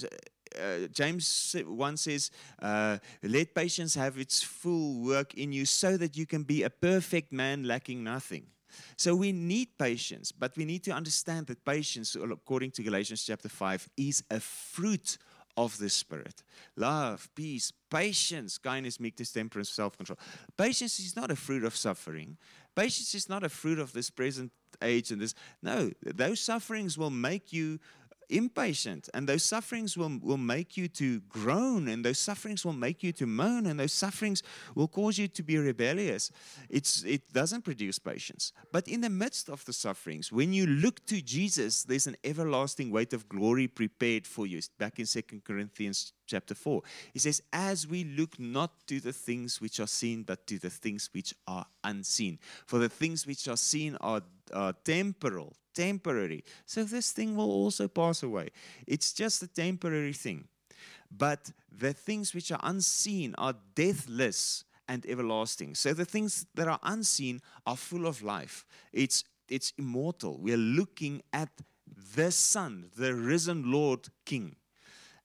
uh, 0.56 0.86
James 0.92 1.56
1 1.66 1.96
says, 1.96 2.30
uh, 2.62 2.98
Let 3.24 3.56
patience 3.56 3.96
have 3.96 4.16
its 4.16 4.44
full 4.44 5.02
work 5.02 5.34
in 5.34 5.52
you 5.52 5.66
so 5.66 5.96
that 5.96 6.16
you 6.16 6.26
can 6.26 6.44
be 6.44 6.62
a 6.62 6.70
perfect 6.70 7.32
man 7.32 7.64
lacking 7.64 8.04
nothing. 8.04 8.46
So 8.96 9.16
we 9.16 9.32
need 9.32 9.76
patience, 9.78 10.30
but 10.30 10.56
we 10.56 10.64
need 10.64 10.84
to 10.84 10.92
understand 10.92 11.46
that 11.48 11.64
patience, 11.64 12.16
according 12.16 12.72
to 12.72 12.82
Galatians 12.82 13.24
chapter 13.24 13.48
5, 13.48 13.88
is 13.96 14.22
a 14.30 14.40
fruit 14.40 15.18
of 15.56 15.78
the 15.78 15.88
Spirit. 15.88 16.42
Love, 16.76 17.28
peace, 17.34 17.72
patience, 17.90 18.58
kindness, 18.58 18.98
meekness, 18.98 19.32
temperance, 19.32 19.70
self 19.70 19.96
control. 19.96 20.18
Patience 20.56 20.98
is 20.98 21.16
not 21.16 21.30
a 21.30 21.36
fruit 21.36 21.64
of 21.64 21.76
suffering. 21.76 22.36
Patience 22.74 23.14
is 23.14 23.28
not 23.28 23.44
a 23.44 23.48
fruit 23.48 23.78
of 23.78 23.92
this 23.92 24.10
present 24.10 24.50
age 24.82 25.10
and 25.10 25.20
this. 25.20 25.34
No, 25.62 25.92
those 26.02 26.40
sufferings 26.40 26.98
will 26.98 27.10
make 27.10 27.52
you 27.52 27.78
impatient 28.28 29.08
and 29.14 29.28
those 29.28 29.42
sufferings 29.42 29.96
will, 29.96 30.18
will 30.22 30.36
make 30.36 30.76
you 30.76 30.88
to 30.88 31.20
groan 31.28 31.88
and 31.88 32.04
those 32.04 32.18
sufferings 32.18 32.64
will 32.64 32.72
make 32.72 33.02
you 33.02 33.12
to 33.12 33.26
moan 33.26 33.66
and 33.66 33.80
those 33.80 33.92
sufferings 33.92 34.42
will 34.74 34.88
cause 34.88 35.18
you 35.18 35.28
to 35.28 35.42
be 35.42 35.58
rebellious. 35.58 36.30
It's, 36.68 37.02
it 37.04 37.32
doesn't 37.32 37.62
produce 37.62 37.98
patience. 37.98 38.52
But 38.72 38.88
in 38.88 39.00
the 39.00 39.10
midst 39.10 39.48
of 39.48 39.64
the 39.64 39.72
sufferings 39.72 40.32
when 40.32 40.52
you 40.52 40.66
look 40.66 41.04
to 41.06 41.20
jesus 41.20 41.84
there's 41.84 42.06
an 42.06 42.16
everlasting 42.24 42.90
weight 42.90 43.12
of 43.12 43.28
glory 43.28 43.68
prepared 43.68 44.26
for 44.26 44.46
you. 44.46 44.60
Back 44.78 44.98
in 44.98 45.06
Second 45.06 45.44
corinthians 45.44 46.12
chapter 46.26 46.54
4 46.54 46.82
he 47.12 47.18
says 47.18 47.42
as 47.52 47.86
we 47.86 48.04
look 48.04 48.38
not 48.38 48.86
to 48.86 49.00
the 49.00 49.12
things 49.12 49.60
which 49.60 49.80
are 49.80 49.86
seen 49.86 50.22
but 50.22 50.46
to 50.46 50.58
the 50.58 50.70
things 50.70 51.10
which 51.12 51.34
are 51.46 51.66
unseen. 51.82 52.38
For 52.66 52.78
the 52.78 52.88
things 52.88 53.26
which 53.26 53.46
are 53.48 53.56
seen 53.56 53.96
are, 54.00 54.22
are 54.52 54.72
temporal 54.84 55.54
temporary. 55.74 56.44
So 56.66 56.84
this 56.84 57.12
thing 57.12 57.36
will 57.36 57.50
also 57.50 57.88
pass 57.88 58.22
away. 58.22 58.50
It's 58.86 59.12
just 59.12 59.42
a 59.42 59.48
temporary 59.48 60.12
thing. 60.12 60.48
But 61.10 61.50
the 61.70 61.92
things 61.92 62.34
which 62.34 62.50
are 62.50 62.60
unseen 62.62 63.34
are 63.36 63.54
deathless 63.74 64.64
and 64.88 65.04
everlasting. 65.06 65.74
So 65.74 65.92
the 65.92 66.04
things 66.04 66.46
that 66.54 66.68
are 66.68 66.80
unseen 66.82 67.40
are 67.66 67.76
full 67.76 68.06
of 68.06 68.22
life. 68.22 68.64
It's 68.92 69.24
it's 69.48 69.74
immortal. 69.76 70.38
We 70.38 70.54
are 70.54 70.58
looking 70.58 71.22
at 71.32 71.50
the 72.16 72.32
Son, 72.32 72.90
the 72.96 73.14
risen 73.14 73.70
Lord 73.70 74.08
King. 74.24 74.56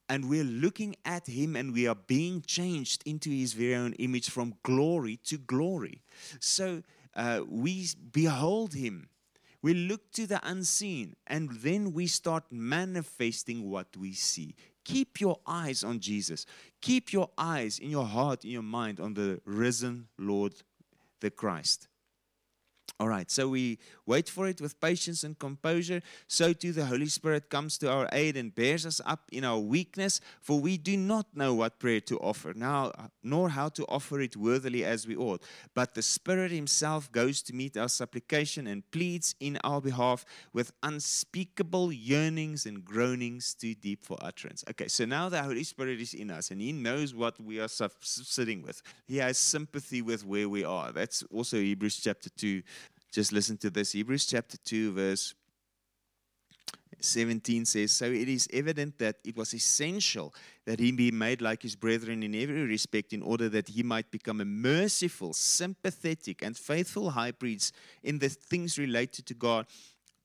And 0.10 0.28
we're 0.28 0.44
looking 0.44 0.96
at 1.06 1.28
him 1.28 1.56
and 1.56 1.72
we 1.72 1.88
are 1.88 1.96
being 1.96 2.42
changed 2.42 3.04
into 3.06 3.30
his 3.30 3.54
very 3.54 3.76
own 3.76 3.94
image 3.94 4.30
from 4.30 4.56
glory 4.64 5.18
to 5.26 5.38
glory. 5.38 6.02
So 6.40 6.82
uh, 7.16 7.42
we 7.48 7.88
behold 8.12 8.74
him 8.74 9.10
we 9.62 9.74
look 9.74 10.12
to 10.14 10.26
the 10.26 10.40
unseen 10.44 11.16
and 11.28 11.50
then 11.52 11.92
we 11.92 12.08
start 12.08 12.46
manifesting 12.50 13.70
what 13.70 13.88
we 13.98 14.14
see. 14.14 14.56
Keep 14.86 15.20
your 15.20 15.40
eyes 15.46 15.84
on 15.84 16.00
Jesus. 16.00 16.46
Keep 16.82 17.12
your 17.12 17.30
eyes 17.38 17.78
in 17.78 17.90
your 17.90 18.06
heart, 18.06 18.46
in 18.46 18.52
your 18.52 18.64
mind 18.64 19.00
on 19.00 19.14
the 19.14 19.42
risen 19.46 20.08
Lord, 20.18 20.54
the 21.20 21.30
Christ. 21.30 21.90
All 23.02 23.08
right, 23.08 23.32
so 23.32 23.48
we 23.48 23.80
wait 24.06 24.28
for 24.28 24.50
it 24.50 24.60
with 24.60 24.82
patience 24.82 25.24
and 25.24 25.40
composure. 25.40 26.02
So 26.28 26.52
too 26.52 26.74
the 26.74 26.86
Holy 26.86 27.06
Spirit 27.06 27.50
comes 27.50 27.78
to 27.78 27.90
our 27.90 28.10
aid 28.12 28.36
and 28.36 28.54
bears 28.54 28.86
us 28.86 29.00
up 29.06 29.22
in 29.32 29.46
our 29.46 29.58
weakness, 29.58 30.20
for 30.42 30.60
we 30.60 30.78
do 30.78 30.98
not 30.98 31.28
know 31.34 31.54
what 31.54 31.80
prayer 31.80 32.02
to 32.02 32.18
offer 32.20 32.54
now, 32.54 32.92
nor 33.24 33.48
how 33.48 33.70
to 33.70 33.86
offer 33.86 34.20
it 34.20 34.36
worthily 34.36 34.84
as 34.84 35.08
we 35.08 35.16
ought. 35.16 35.42
But 35.74 35.94
the 35.94 36.02
Spirit 36.02 36.52
Himself 36.52 37.10
goes 37.14 37.42
to 37.44 37.56
meet 37.56 37.78
our 37.78 37.88
supplication 37.88 38.68
and 38.68 38.84
pleads 38.92 39.34
in 39.40 39.58
our 39.64 39.80
behalf 39.80 40.26
with 40.52 40.74
unspeakable 40.84 41.94
yearnings 41.94 42.66
and 42.66 42.84
groanings 42.84 43.54
too 43.54 43.76
deep 43.76 44.04
for 44.04 44.18
utterance. 44.22 44.66
Okay, 44.72 44.90
so 44.90 45.06
now 45.06 45.30
the 45.30 45.42
Holy 45.42 45.64
Spirit 45.64 46.02
is 46.02 46.14
in 46.14 46.30
us 46.30 46.52
and 46.52 46.60
He 46.60 46.74
knows 46.74 47.16
what 47.16 47.40
we 47.40 47.62
are 47.62 47.70
sitting 47.70 48.62
with. 48.62 48.82
He 49.08 49.16
has 49.18 49.38
sympathy 49.38 50.02
with 50.02 50.26
where 50.26 50.50
we 50.50 50.66
are. 50.66 50.92
That's 50.92 51.24
also 51.32 51.56
Hebrews 51.56 52.02
chapter 52.04 52.30
2 52.32 52.62
just 53.12 53.32
listen 53.32 53.58
to 53.58 53.70
this. 53.70 53.92
Hebrews 53.94 54.26
chapter 54.26 54.58
2, 54.58 54.94
verse 54.94 55.34
17 57.02 57.66
says, 57.66 57.92
So 57.92 58.06
it 58.06 58.28
is 58.28 58.48
evident 58.52 58.98
that 59.00 59.18
it 59.24 59.38
was 59.38 59.54
essential 59.54 60.34
that 60.66 60.80
he 60.80 60.92
be 60.92 61.12
made 61.12 61.42
like 61.42 61.62
his 61.62 61.76
brethren 61.76 62.24
in 62.24 62.36
every 62.36 62.64
respect, 62.64 63.14
in 63.14 63.22
order 63.22 63.50
that 63.50 63.70
he 63.70 63.84
might 63.84 64.12
become 64.12 64.42
a 64.42 64.46
merciful, 64.46 65.34
sympathetic, 65.34 66.42
and 66.42 66.58
faithful 66.58 67.12
high 67.12 67.32
priest 67.32 67.74
in 68.04 68.20
the 68.20 68.30
things 68.30 68.78
related 68.78 69.26
to 69.28 69.34
God, 69.34 69.66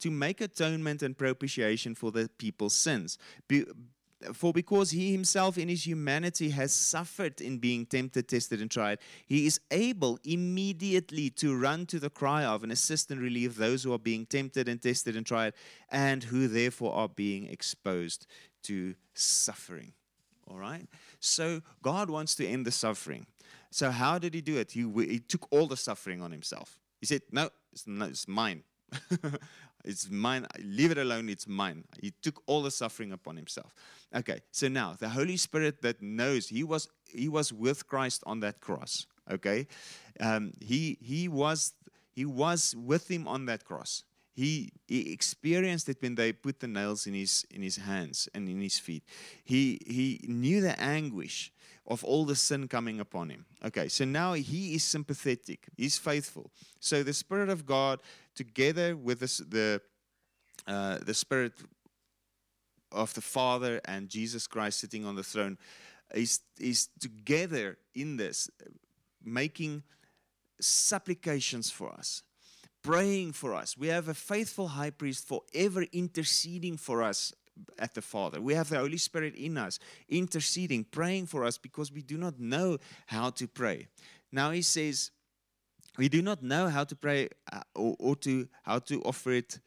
to 0.00 0.10
make 0.10 0.40
atonement 0.40 1.02
and 1.02 1.16
propitiation 1.16 1.94
for 1.94 2.10
the 2.10 2.28
people's 2.38 2.74
sins. 2.74 3.18
Be, 3.48 3.64
for 4.32 4.52
because 4.52 4.90
he 4.90 5.12
himself 5.12 5.58
in 5.58 5.68
his 5.68 5.86
humanity 5.86 6.50
has 6.50 6.72
suffered 6.72 7.40
in 7.40 7.58
being 7.58 7.86
tempted, 7.86 8.28
tested, 8.28 8.60
and 8.60 8.70
tried, 8.70 8.98
he 9.26 9.46
is 9.46 9.60
able 9.70 10.18
immediately 10.24 11.30
to 11.30 11.56
run 11.56 11.86
to 11.86 11.98
the 11.98 12.10
cry 12.10 12.44
of 12.44 12.62
and 12.62 12.72
assist 12.72 13.10
and 13.10 13.20
relieve 13.20 13.56
those 13.56 13.82
who 13.82 13.92
are 13.92 13.98
being 13.98 14.26
tempted 14.26 14.68
and 14.68 14.80
tested 14.80 15.16
and 15.16 15.26
tried, 15.26 15.52
and 15.90 16.24
who 16.24 16.48
therefore 16.48 16.94
are 16.94 17.08
being 17.08 17.46
exposed 17.46 18.26
to 18.62 18.94
suffering. 19.14 19.92
All 20.48 20.58
right? 20.58 20.86
So 21.20 21.62
God 21.82 22.10
wants 22.10 22.34
to 22.36 22.46
end 22.46 22.66
the 22.66 22.70
suffering. 22.70 23.26
So 23.70 23.90
how 23.90 24.18
did 24.18 24.34
he 24.34 24.40
do 24.40 24.56
it? 24.56 24.72
He, 24.72 24.82
he 25.04 25.18
took 25.18 25.46
all 25.50 25.66
the 25.66 25.76
suffering 25.76 26.22
on 26.22 26.30
himself. 26.30 26.78
He 27.00 27.06
said, 27.06 27.22
No, 27.30 27.50
it's, 27.72 27.86
no, 27.86 28.06
it's 28.06 28.28
mine. 28.28 28.62
It's 29.84 30.10
mine. 30.10 30.46
Leave 30.62 30.90
it 30.90 30.98
alone. 30.98 31.28
It's 31.28 31.46
mine. 31.46 31.84
He 32.00 32.12
took 32.22 32.42
all 32.46 32.62
the 32.62 32.70
suffering 32.70 33.12
upon 33.12 33.36
himself. 33.36 33.74
Okay. 34.14 34.40
So 34.50 34.68
now 34.68 34.96
the 34.98 35.08
Holy 35.08 35.36
Spirit 35.36 35.82
that 35.82 36.02
knows 36.02 36.48
he 36.48 36.64
was 36.64 36.88
he 37.08 37.28
was 37.28 37.52
with 37.52 37.86
Christ 37.86 38.22
on 38.26 38.40
that 38.40 38.60
cross. 38.60 39.06
Okay. 39.30 39.66
Um, 40.20 40.52
he 40.60 40.98
he 41.00 41.28
was 41.28 41.72
he 42.12 42.24
was 42.24 42.74
with 42.76 43.10
him 43.10 43.26
on 43.28 43.46
that 43.46 43.64
cross. 43.64 44.04
He, 44.36 44.72
he 44.88 45.12
experienced 45.12 45.88
it 45.88 45.98
when 46.00 46.16
they 46.16 46.32
put 46.32 46.58
the 46.58 46.66
nails 46.66 47.06
in 47.06 47.14
his 47.14 47.46
in 47.50 47.62
his 47.62 47.76
hands 47.76 48.28
and 48.34 48.48
in 48.48 48.60
his 48.60 48.78
feet. 48.78 49.04
He 49.44 49.78
he 49.86 50.24
knew 50.26 50.60
the 50.60 50.78
anguish 50.80 51.52
of 51.86 52.02
all 52.02 52.24
the 52.24 52.34
sin 52.34 52.66
coming 52.66 52.98
upon 52.98 53.30
him. 53.30 53.44
Okay, 53.64 53.88
so 53.88 54.04
now 54.04 54.32
he 54.32 54.74
is 54.74 54.82
sympathetic, 54.82 55.68
he's 55.76 55.98
faithful. 55.98 56.50
So 56.80 57.02
the 57.02 57.12
Spirit 57.12 57.48
of 57.48 57.66
God, 57.66 58.00
together 58.34 58.96
with 58.96 59.20
the, 59.20 59.44
the, 59.48 59.80
uh, 60.66 60.98
the 61.04 61.14
Spirit 61.14 61.52
of 62.92 63.12
the 63.14 63.20
Father 63.20 63.80
and 63.84 64.08
Jesus 64.08 64.46
Christ 64.46 64.80
sitting 64.80 65.04
on 65.04 65.16
the 65.16 65.22
throne, 65.22 65.58
is, 66.14 66.40
is 66.58 66.88
together 67.00 67.78
in 67.94 68.16
this, 68.16 68.50
making 69.22 69.82
supplications 70.60 71.70
for 71.70 71.92
us, 71.92 72.22
praying 72.82 73.32
for 73.32 73.54
us. 73.54 73.76
We 73.76 73.88
have 73.88 74.08
a 74.08 74.14
faithful 74.14 74.68
high 74.68 74.90
priest 74.90 75.26
forever 75.26 75.84
interceding 75.92 76.76
for 76.76 77.02
us 77.02 77.32
at 77.78 77.94
the 77.94 78.02
Father. 78.02 78.40
We 78.40 78.54
have 78.54 78.68
the 78.68 78.78
Holy 78.78 78.96
Spirit 78.96 79.34
in 79.34 79.56
us, 79.56 79.78
interceding, 80.08 80.84
praying 80.84 81.26
for 81.26 81.44
us 81.44 81.58
because 81.58 81.92
we 81.92 82.02
do 82.02 82.16
not 82.16 82.38
know 82.38 82.78
how 83.06 83.30
to 83.30 83.46
pray. 83.46 83.88
Now 84.32 84.50
he 84.50 84.62
says, 84.62 85.10
we 85.96 86.08
do 86.08 86.22
not 86.22 86.42
know 86.42 86.68
how 86.68 86.84
to 86.84 86.96
pray 86.96 87.28
uh, 87.52 87.60
or, 87.74 87.96
or 87.98 88.16
to 88.16 88.48
how 88.62 88.78
to 88.80 89.02
offer 89.02 89.32
it 89.32 89.60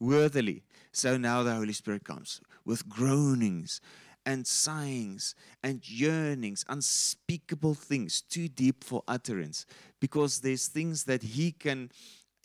worthily. 0.00 0.62
So 0.92 1.16
now 1.16 1.42
the 1.42 1.54
Holy 1.54 1.72
Spirit 1.72 2.04
comes 2.04 2.40
with 2.64 2.88
groanings 2.88 3.80
and 4.26 4.46
sighings 4.46 5.34
and 5.62 5.86
yearnings, 5.88 6.64
unspeakable 6.68 7.74
things, 7.74 8.22
too 8.22 8.48
deep 8.48 8.82
for 8.82 9.02
utterance, 9.06 9.66
because 10.00 10.40
there's 10.40 10.68
things 10.68 11.04
that 11.04 11.22
He 11.22 11.52
can 11.52 11.90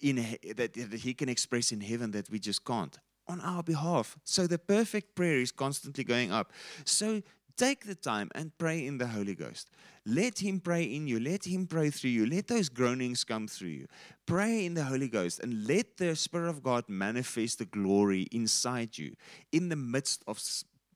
in 0.02 0.16
that, 0.56 0.74
that 0.74 1.00
He 1.00 1.14
can 1.14 1.30
express 1.30 1.72
in 1.72 1.82
heaven 1.82 2.12
that 2.12 2.30
we 2.30 2.40
just 2.40 2.66
can't 2.66 2.98
on 3.28 3.40
our 3.42 3.62
behalf. 3.62 4.18
So 4.24 4.48
the 4.48 4.58
perfect 4.58 5.16
prayer 5.16 5.38
is 5.38 5.52
constantly 5.52 6.04
going 6.04 6.32
up. 6.32 6.52
So 6.84 7.22
take 7.60 7.86
the 7.86 7.96
time 7.96 8.32
and 8.34 8.58
pray 8.58 8.86
in 8.86 8.98
the 8.98 9.08
Holy 9.08 9.36
Ghost. 9.36 9.70
Let 10.06 10.40
Him 10.40 10.62
pray 10.62 10.84
in 10.84 11.08
you. 11.08 11.20
Let 11.20 11.46
Him 11.46 11.68
pray 11.68 11.90
through 11.90 12.12
you. 12.12 12.26
Let 12.26 12.48
those 12.48 12.70
groanings 12.70 13.26
come 13.26 13.50
through 13.50 13.70
you. 13.70 13.88
Pray 14.26 14.66
in 14.66 14.76
the 14.76 14.86
Holy 14.86 15.10
Ghost 15.10 15.42
and 15.42 15.68
let 15.68 15.98
the 15.98 16.16
Spirit 16.16 16.50
of 16.50 16.64
God 16.64 16.86
manifest 16.88 17.60
the 17.60 17.66
glory 17.66 18.28
inside 18.32 18.98
you 18.98 19.14
in 19.52 19.68
the 19.68 19.76
midst 19.76 20.24
of 20.26 20.42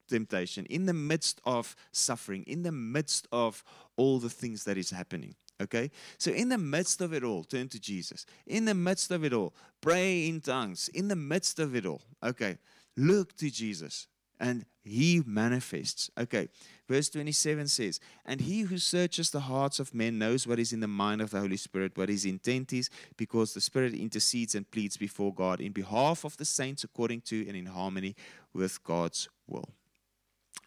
temptation, 0.08 0.66
in 0.68 0.86
the 0.86 0.94
midst 0.94 1.42
of 1.46 1.76
suffering, 1.92 2.44
in 2.48 2.64
the 2.64 2.72
midst 2.72 3.28
of 3.34 3.62
all 3.98 4.20
the 4.20 4.30
things 4.30 4.64
that 4.64 4.78
is 4.78 4.90
happening. 4.90 5.36
Okay? 5.62 5.92
So, 6.18 6.32
in 6.32 6.48
the 6.48 6.58
midst 6.58 7.02
of 7.02 7.14
it 7.14 7.24
all, 7.26 7.44
turn 7.44 7.68
to 7.70 7.80
Jesus. 7.80 8.26
In 8.48 8.66
the 8.66 8.74
midst 8.74 9.12
of 9.12 9.26
it 9.26 9.34
all, 9.34 9.54
pray 9.82 10.28
in 10.28 10.40
tongues. 10.40 10.90
In 10.94 11.10
the 11.10 11.16
midst 11.16 11.60
of 11.60 11.76
it 11.76 11.86
all, 11.86 12.02
okay, 12.24 12.58
look 12.96 13.36
to 13.38 13.52
Jesus 13.52 14.08
and 14.40 14.66
he 14.84 15.22
manifests. 15.26 16.10
Okay, 16.18 16.50
verse 16.88 17.10
27 17.10 17.68
says, 17.68 18.00
And 18.26 18.42
he 18.42 18.62
who 18.62 18.78
searches 18.78 19.32
the 19.32 19.42
hearts 19.42 19.80
of 19.80 19.94
men 19.94 20.18
knows 20.18 20.46
what 20.46 20.60
is 20.60 20.74
in 20.74 20.82
the 20.82 20.88
mind 20.88 21.22
of 21.22 21.32
the 21.32 21.40
Holy 21.40 21.58
Spirit, 21.58 21.98
what 21.98 22.10
his 22.10 22.26
intent 22.26 22.74
is, 22.74 22.90
because 23.16 23.54
the 23.54 23.62
Spirit 23.62 23.94
intercedes 23.94 24.56
and 24.56 24.70
pleads 24.70 24.98
before 24.98 25.34
God 25.34 25.62
in 25.62 25.72
behalf 25.72 26.26
of 26.26 26.38
the 26.38 26.46
saints 26.46 26.84
according 26.84 27.22
to 27.22 27.48
and 27.48 27.56
in 27.56 27.68
harmony 27.68 28.16
with 28.54 28.84
God's 28.84 29.30
will. 29.48 29.70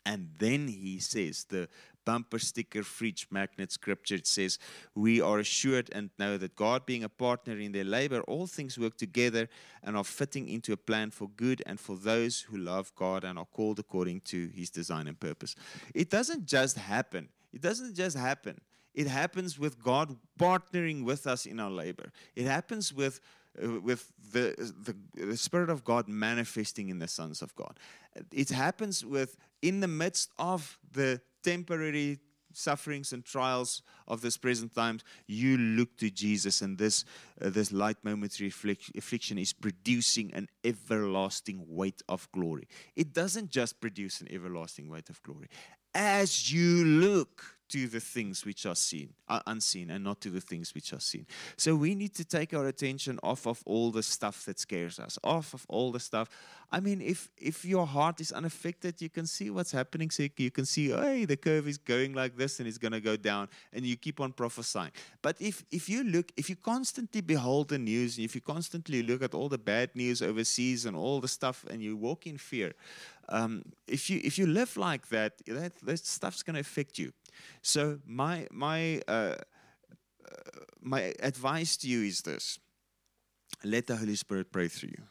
And 0.06 0.30
then 0.38 0.68
he 0.68 0.98
says, 1.00 1.44
the 1.44 1.68
bumper 2.06 2.38
sticker, 2.38 2.82
fridge 2.82 3.26
magnet 3.30 3.70
scripture, 3.70 4.14
it 4.14 4.26
says, 4.26 4.58
We 4.94 5.20
are 5.20 5.38
assured 5.40 5.90
and 5.92 6.08
know 6.18 6.38
that 6.38 6.56
God, 6.56 6.86
being 6.86 7.04
a 7.04 7.10
partner 7.10 7.58
in 7.58 7.72
their 7.72 7.84
labor, 7.84 8.22
all 8.22 8.46
things 8.46 8.78
work 8.78 8.96
together 8.96 9.50
and 9.82 9.94
are 9.96 10.04
fitting 10.04 10.48
into 10.48 10.72
a 10.72 10.78
plan 10.78 11.10
for 11.10 11.28
good 11.28 11.62
and 11.66 11.78
for 11.78 11.96
those 11.96 12.40
who 12.40 12.56
love 12.56 12.92
God 12.94 13.24
and 13.24 13.38
are 13.38 13.44
called 13.44 13.78
according 13.78 14.22
to 14.32 14.48
his 14.54 14.70
design 14.70 15.06
and 15.06 15.20
purpose. 15.20 15.54
It 15.94 16.08
doesn't 16.08 16.46
just 16.46 16.78
happen. 16.78 17.28
It 17.52 17.60
doesn't 17.60 17.94
just 17.94 18.16
happen. 18.16 18.60
It 18.94 19.08
happens 19.08 19.58
with 19.58 19.82
God 19.82 20.16
partnering 20.40 21.04
with 21.04 21.26
us 21.26 21.44
in 21.44 21.60
our 21.60 21.70
labor. 21.70 22.12
It 22.34 22.46
happens 22.46 22.94
with 22.94 23.20
with 23.62 24.12
the, 24.32 24.54
the, 24.84 25.26
the 25.26 25.36
Spirit 25.36 25.70
of 25.70 25.84
God 25.84 26.08
manifesting 26.08 26.88
in 26.88 26.98
the 26.98 27.08
sons 27.08 27.42
of 27.42 27.54
God. 27.54 27.78
It 28.32 28.50
happens 28.50 29.04
with 29.04 29.36
in 29.62 29.80
the 29.80 29.88
midst 29.88 30.30
of 30.38 30.78
the 30.92 31.20
temporary 31.42 32.18
sufferings 32.56 33.12
and 33.12 33.24
trials 33.24 33.82
of 34.08 34.20
this 34.20 34.36
present 34.36 34.74
times, 34.74 35.04
you 35.26 35.58
look 35.58 35.96
to 35.98 36.10
Jesus, 36.10 36.62
and 36.62 36.78
this 36.78 37.04
uh, 37.40 37.50
this 37.50 37.70
light 37.72 37.98
momentary 38.02 38.48
affliction 38.96 39.38
is 39.38 39.52
producing 39.52 40.32
an 40.32 40.48
everlasting 40.64 41.64
weight 41.68 42.02
of 42.08 42.30
glory. 42.32 42.66
It 42.94 43.12
doesn't 43.12 43.50
just 43.50 43.80
produce 43.80 44.20
an 44.20 44.28
everlasting 44.30 44.88
weight 44.88 45.10
of 45.10 45.22
glory. 45.22 45.48
As 45.94 46.52
you 46.52 46.84
look 46.84 47.55
to 47.68 47.88
the 47.88 48.00
things 48.00 48.44
which 48.44 48.66
are 48.66 48.74
seen, 48.74 49.10
are 49.28 49.42
unseen, 49.46 49.90
and 49.90 50.04
not 50.04 50.20
to 50.20 50.30
the 50.30 50.40
things 50.40 50.74
which 50.74 50.92
are 50.92 51.00
seen. 51.00 51.26
So 51.56 51.74
we 51.74 51.94
need 51.94 52.14
to 52.14 52.24
take 52.24 52.54
our 52.54 52.66
attention 52.66 53.18
off 53.22 53.46
of 53.46 53.62
all 53.66 53.90
the 53.90 54.02
stuff 54.02 54.44
that 54.44 54.58
scares 54.58 54.98
us, 54.98 55.18
off 55.24 55.54
of 55.54 55.66
all 55.68 55.92
the 55.92 56.00
stuff. 56.00 56.28
I 56.70 56.80
mean, 56.80 57.00
if 57.00 57.30
if 57.38 57.64
your 57.64 57.86
heart 57.86 58.20
is 58.20 58.32
unaffected, 58.32 59.00
you 59.00 59.08
can 59.08 59.26
see 59.26 59.50
what's 59.50 59.72
happening. 59.72 60.10
So 60.10 60.26
you 60.36 60.50
can 60.50 60.64
see, 60.64 60.90
hey, 60.90 61.24
the 61.24 61.36
curve 61.36 61.68
is 61.68 61.78
going 61.78 62.14
like 62.14 62.36
this, 62.36 62.58
and 62.58 62.68
it's 62.68 62.78
going 62.78 62.92
to 62.92 63.00
go 63.00 63.16
down, 63.16 63.48
and 63.72 63.86
you 63.86 63.96
keep 63.96 64.20
on 64.20 64.32
prophesying. 64.32 64.92
But 65.22 65.36
if 65.40 65.64
if 65.70 65.88
you 65.88 66.02
look, 66.04 66.32
if 66.36 66.50
you 66.50 66.56
constantly 66.56 67.20
behold 67.20 67.68
the 67.68 67.78
news, 67.78 68.16
and 68.16 68.24
if 68.24 68.34
you 68.34 68.40
constantly 68.40 69.02
look 69.02 69.22
at 69.22 69.34
all 69.34 69.48
the 69.48 69.58
bad 69.58 69.94
news 69.94 70.22
overseas 70.22 70.86
and 70.86 70.96
all 70.96 71.20
the 71.20 71.28
stuff, 71.28 71.64
and 71.70 71.82
you 71.82 71.96
walk 71.96 72.26
in 72.26 72.38
fear. 72.38 72.74
Um, 73.28 73.62
if 73.88 74.08
you 74.08 74.20
if 74.22 74.38
you 74.38 74.46
live 74.46 74.76
like 74.76 75.08
that, 75.08 75.32
that, 75.46 75.72
that 75.82 75.98
stuff's 76.06 76.42
going 76.42 76.54
to 76.54 76.60
affect 76.60 76.98
you. 76.98 77.12
So 77.62 77.98
my 78.06 78.46
my 78.50 79.02
uh, 79.08 79.10
uh, 79.10 79.36
my 80.80 81.14
advice 81.20 81.76
to 81.78 81.88
you 81.88 82.02
is 82.02 82.22
this: 82.22 82.58
let 83.64 83.86
the 83.86 83.96
Holy 83.96 84.16
Spirit 84.16 84.52
pray 84.52 84.68
through 84.68 84.90
you. 84.90 85.02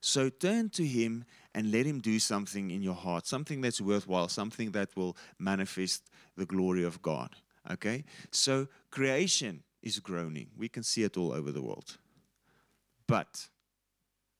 So 0.00 0.28
turn 0.28 0.68
to 0.70 0.84
Him 0.84 1.24
and 1.54 1.70
let 1.70 1.86
Him 1.86 2.00
do 2.00 2.18
something 2.18 2.70
in 2.70 2.82
your 2.82 2.94
heart, 2.94 3.26
something 3.26 3.60
that's 3.60 3.80
worthwhile, 3.80 4.28
something 4.28 4.72
that 4.72 4.96
will 4.96 5.16
manifest 5.38 6.10
the 6.36 6.44
glory 6.44 6.82
of 6.82 7.00
God. 7.02 7.36
Okay? 7.70 8.04
So 8.32 8.66
creation 8.90 9.62
is 9.80 10.00
groaning. 10.00 10.48
We 10.56 10.68
can 10.68 10.82
see 10.82 11.04
it 11.04 11.16
all 11.16 11.32
over 11.32 11.52
the 11.52 11.62
world. 11.62 11.98
But 13.06 13.48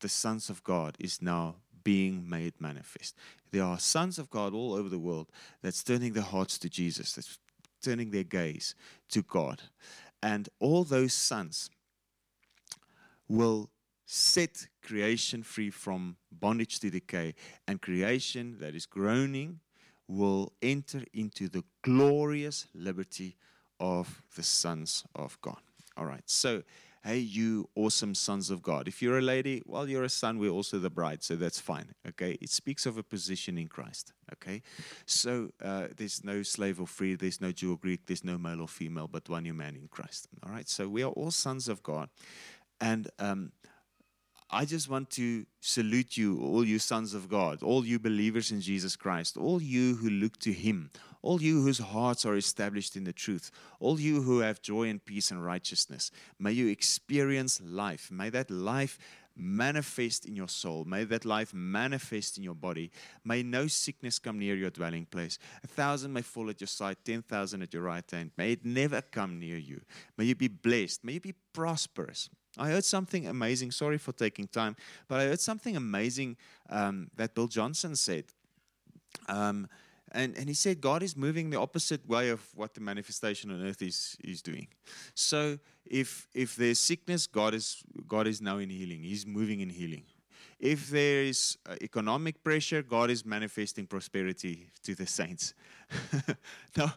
the 0.00 0.08
sons 0.08 0.50
of 0.50 0.64
God 0.64 0.96
is 0.98 1.22
now 1.22 1.56
being 1.84 2.28
made 2.28 2.60
manifest. 2.60 3.16
There 3.50 3.64
are 3.64 3.78
sons 3.78 4.18
of 4.18 4.30
God 4.30 4.54
all 4.54 4.74
over 4.74 4.88
the 4.88 4.98
world 4.98 5.30
that's 5.62 5.82
turning 5.82 6.12
their 6.12 6.22
hearts 6.22 6.58
to 6.58 6.68
Jesus, 6.68 7.12
that's 7.14 7.38
turning 7.82 8.10
their 8.10 8.24
gaze 8.24 8.74
to 9.10 9.22
God. 9.22 9.62
And 10.22 10.48
all 10.60 10.84
those 10.84 11.12
sons 11.12 11.68
will 13.28 13.70
set 14.06 14.66
creation 14.82 15.42
free 15.42 15.70
from 15.70 16.16
bondage 16.30 16.78
to 16.80 16.90
decay, 16.90 17.34
and 17.66 17.80
creation 17.80 18.56
that 18.60 18.74
is 18.74 18.86
groaning 18.86 19.60
will 20.06 20.52
enter 20.60 21.02
into 21.14 21.48
the 21.48 21.64
glorious 21.82 22.66
liberty 22.74 23.36
of 23.80 24.22
the 24.36 24.42
sons 24.42 25.04
of 25.14 25.40
God. 25.40 25.60
All 25.96 26.04
right, 26.04 26.22
so 26.26 26.62
hey, 27.04 27.18
you 27.18 27.68
awesome 27.74 28.14
sons 28.14 28.50
of 28.50 28.62
God. 28.62 28.86
If 28.86 29.02
you're 29.02 29.18
a 29.18 29.22
lady, 29.22 29.62
well, 29.66 29.88
you're 29.88 30.04
a 30.04 30.08
son, 30.08 30.38
we're 30.38 30.50
also 30.50 30.78
the 30.78 30.90
bride, 30.90 31.22
so 31.22 31.34
that's 31.34 31.60
fine, 31.60 31.94
okay? 32.08 32.38
It 32.40 32.50
speaks 32.50 32.86
of 32.86 32.96
a 32.96 33.02
position 33.02 33.58
in 33.58 33.68
Christ, 33.68 34.12
okay? 34.32 34.62
So 35.04 35.50
uh, 35.62 35.88
there's 35.96 36.22
no 36.22 36.42
slave 36.42 36.80
or 36.80 36.86
free, 36.86 37.14
there's 37.16 37.40
no 37.40 37.50
Jew 37.50 37.72
or 37.72 37.76
Greek, 37.76 38.06
there's 38.06 38.24
no 38.24 38.38
male 38.38 38.60
or 38.60 38.68
female, 38.68 39.08
but 39.08 39.28
one 39.28 39.42
new 39.42 39.54
man 39.54 39.74
in 39.74 39.88
Christ, 39.88 40.28
all 40.46 40.52
right? 40.52 40.68
So 40.68 40.88
we 40.88 41.02
are 41.02 41.10
all 41.10 41.32
sons 41.32 41.68
of 41.68 41.82
God. 41.82 42.08
And 42.80 43.08
um, 43.18 43.52
I 44.54 44.66
just 44.66 44.90
want 44.90 45.08
to 45.12 45.46
salute 45.60 46.18
you, 46.18 46.38
all 46.42 46.62
you 46.62 46.78
sons 46.78 47.14
of 47.14 47.26
God, 47.26 47.62
all 47.62 47.86
you 47.86 47.98
believers 47.98 48.52
in 48.52 48.60
Jesus 48.60 48.96
Christ, 48.96 49.38
all 49.38 49.62
you 49.62 49.94
who 49.94 50.10
look 50.10 50.38
to 50.40 50.52
Him, 50.52 50.90
all 51.22 51.40
you 51.40 51.62
whose 51.62 51.78
hearts 51.78 52.26
are 52.26 52.36
established 52.36 52.94
in 52.94 53.04
the 53.04 53.14
truth, 53.14 53.50
all 53.80 53.98
you 53.98 54.20
who 54.20 54.40
have 54.40 54.60
joy 54.60 54.90
and 54.90 55.02
peace 55.02 55.30
and 55.30 55.42
righteousness, 55.42 56.10
may 56.38 56.52
you 56.52 56.68
experience 56.68 57.62
life. 57.64 58.10
May 58.10 58.28
that 58.28 58.50
life 58.50 58.98
manifest 59.34 60.26
in 60.26 60.36
your 60.36 60.48
soul. 60.48 60.84
May 60.84 61.04
that 61.04 61.24
life 61.24 61.54
manifest 61.54 62.36
in 62.36 62.44
your 62.44 62.54
body. 62.54 62.90
May 63.24 63.42
no 63.42 63.66
sickness 63.68 64.18
come 64.18 64.38
near 64.38 64.54
your 64.54 64.68
dwelling 64.68 65.06
place. 65.06 65.38
A 65.64 65.66
thousand 65.66 66.12
may 66.12 66.20
fall 66.20 66.50
at 66.50 66.60
your 66.60 66.68
side, 66.68 66.98
ten 67.06 67.22
thousand 67.22 67.62
at 67.62 67.72
your 67.72 67.84
right 67.84 68.04
hand. 68.10 68.32
May 68.36 68.52
it 68.52 68.66
never 68.66 69.00
come 69.00 69.38
near 69.38 69.56
you. 69.56 69.80
May 70.18 70.26
you 70.26 70.34
be 70.34 70.48
blessed. 70.48 71.04
May 71.04 71.14
you 71.14 71.20
be 71.20 71.34
prosperous. 71.54 72.28
I 72.58 72.68
heard 72.68 72.84
something 72.84 73.26
amazing. 73.26 73.70
Sorry 73.70 73.98
for 73.98 74.12
taking 74.12 74.46
time, 74.46 74.76
but 75.08 75.20
I 75.20 75.24
heard 75.24 75.40
something 75.40 75.76
amazing 75.76 76.36
um, 76.68 77.10
that 77.16 77.34
Bill 77.34 77.46
Johnson 77.46 77.96
said. 77.96 78.24
Um, 79.28 79.68
and, 80.12 80.36
and 80.36 80.48
he 80.48 80.54
said 80.54 80.80
God 80.80 81.02
is 81.02 81.16
moving 81.16 81.50
the 81.50 81.58
opposite 81.58 82.06
way 82.06 82.28
of 82.28 82.46
what 82.54 82.74
the 82.74 82.80
manifestation 82.80 83.50
on 83.50 83.66
earth 83.66 83.80
is, 83.80 84.16
is 84.22 84.42
doing. 84.42 84.68
So 85.14 85.58
if 85.86 86.28
if 86.34 86.54
there's 86.56 86.78
sickness, 86.78 87.26
God 87.26 87.54
is 87.54 87.82
God 88.06 88.26
is 88.26 88.40
now 88.40 88.58
in 88.58 88.68
healing. 88.68 89.02
He's 89.02 89.26
moving 89.26 89.60
in 89.60 89.70
healing. 89.70 90.04
If 90.60 90.90
there 90.90 91.22
is 91.22 91.58
uh, 91.66 91.74
economic 91.82 92.44
pressure, 92.44 92.82
God 92.82 93.10
is 93.10 93.24
manifesting 93.24 93.86
prosperity 93.86 94.70
to 94.84 94.94
the 94.94 95.06
saints. 95.06 95.54
now, 96.76 96.94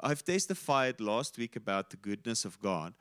I've 0.00 0.24
testified 0.24 1.00
last 1.00 1.38
week 1.38 1.54
about 1.54 1.90
the 1.90 1.96
goodness 1.96 2.44
of 2.44 2.60
God. 2.60 2.94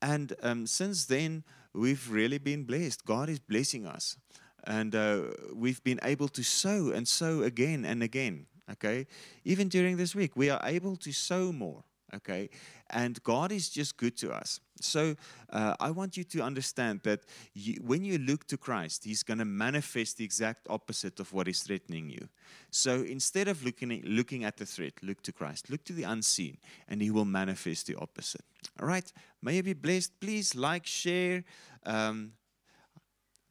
And 0.00 0.34
um, 0.42 0.66
since 0.66 1.06
then, 1.06 1.44
we've 1.72 2.10
really 2.10 2.38
been 2.38 2.64
blessed. 2.64 3.04
God 3.04 3.28
is 3.28 3.38
blessing 3.38 3.86
us. 3.86 4.16
And 4.64 4.94
uh, 4.94 5.22
we've 5.54 5.82
been 5.82 6.00
able 6.02 6.28
to 6.28 6.42
sow 6.42 6.90
and 6.90 7.06
sow 7.06 7.42
again 7.42 7.84
and 7.84 8.02
again. 8.02 8.46
Okay. 8.70 9.06
Even 9.44 9.68
during 9.68 9.96
this 9.96 10.14
week, 10.14 10.36
we 10.36 10.50
are 10.50 10.60
able 10.64 10.96
to 10.96 11.12
sow 11.12 11.52
more. 11.52 11.84
Okay. 12.14 12.48
And 12.90 13.22
God 13.22 13.52
is 13.52 13.68
just 13.68 13.98
good 13.98 14.16
to 14.18 14.32
us. 14.32 14.60
So 14.80 15.14
uh, 15.50 15.74
I 15.78 15.90
want 15.90 16.16
you 16.16 16.24
to 16.24 16.40
understand 16.40 17.00
that 17.02 17.20
you, 17.52 17.74
when 17.84 18.04
you 18.04 18.18
look 18.18 18.46
to 18.46 18.56
Christ, 18.56 19.04
He's 19.04 19.22
going 19.22 19.38
to 19.38 19.44
manifest 19.44 20.16
the 20.16 20.24
exact 20.24 20.66
opposite 20.70 21.20
of 21.20 21.32
what 21.32 21.48
is 21.48 21.62
threatening 21.62 22.08
you. 22.08 22.28
So 22.70 23.02
instead 23.02 23.48
of 23.48 23.62
looking 23.64 23.92
at, 23.92 24.04
looking 24.04 24.44
at 24.44 24.56
the 24.56 24.64
threat, 24.64 24.94
look 25.02 25.22
to 25.22 25.32
Christ. 25.32 25.70
Look 25.70 25.84
to 25.84 25.92
the 25.92 26.04
unseen, 26.04 26.56
and 26.88 27.02
He 27.02 27.10
will 27.10 27.26
manifest 27.26 27.86
the 27.88 27.96
opposite. 27.96 28.44
All 28.80 28.88
right. 28.88 29.12
May 29.42 29.56
you 29.56 29.62
be 29.62 29.74
blessed. 29.74 30.18
Please 30.18 30.54
like, 30.54 30.86
share. 30.86 31.44
Um, 31.84 32.32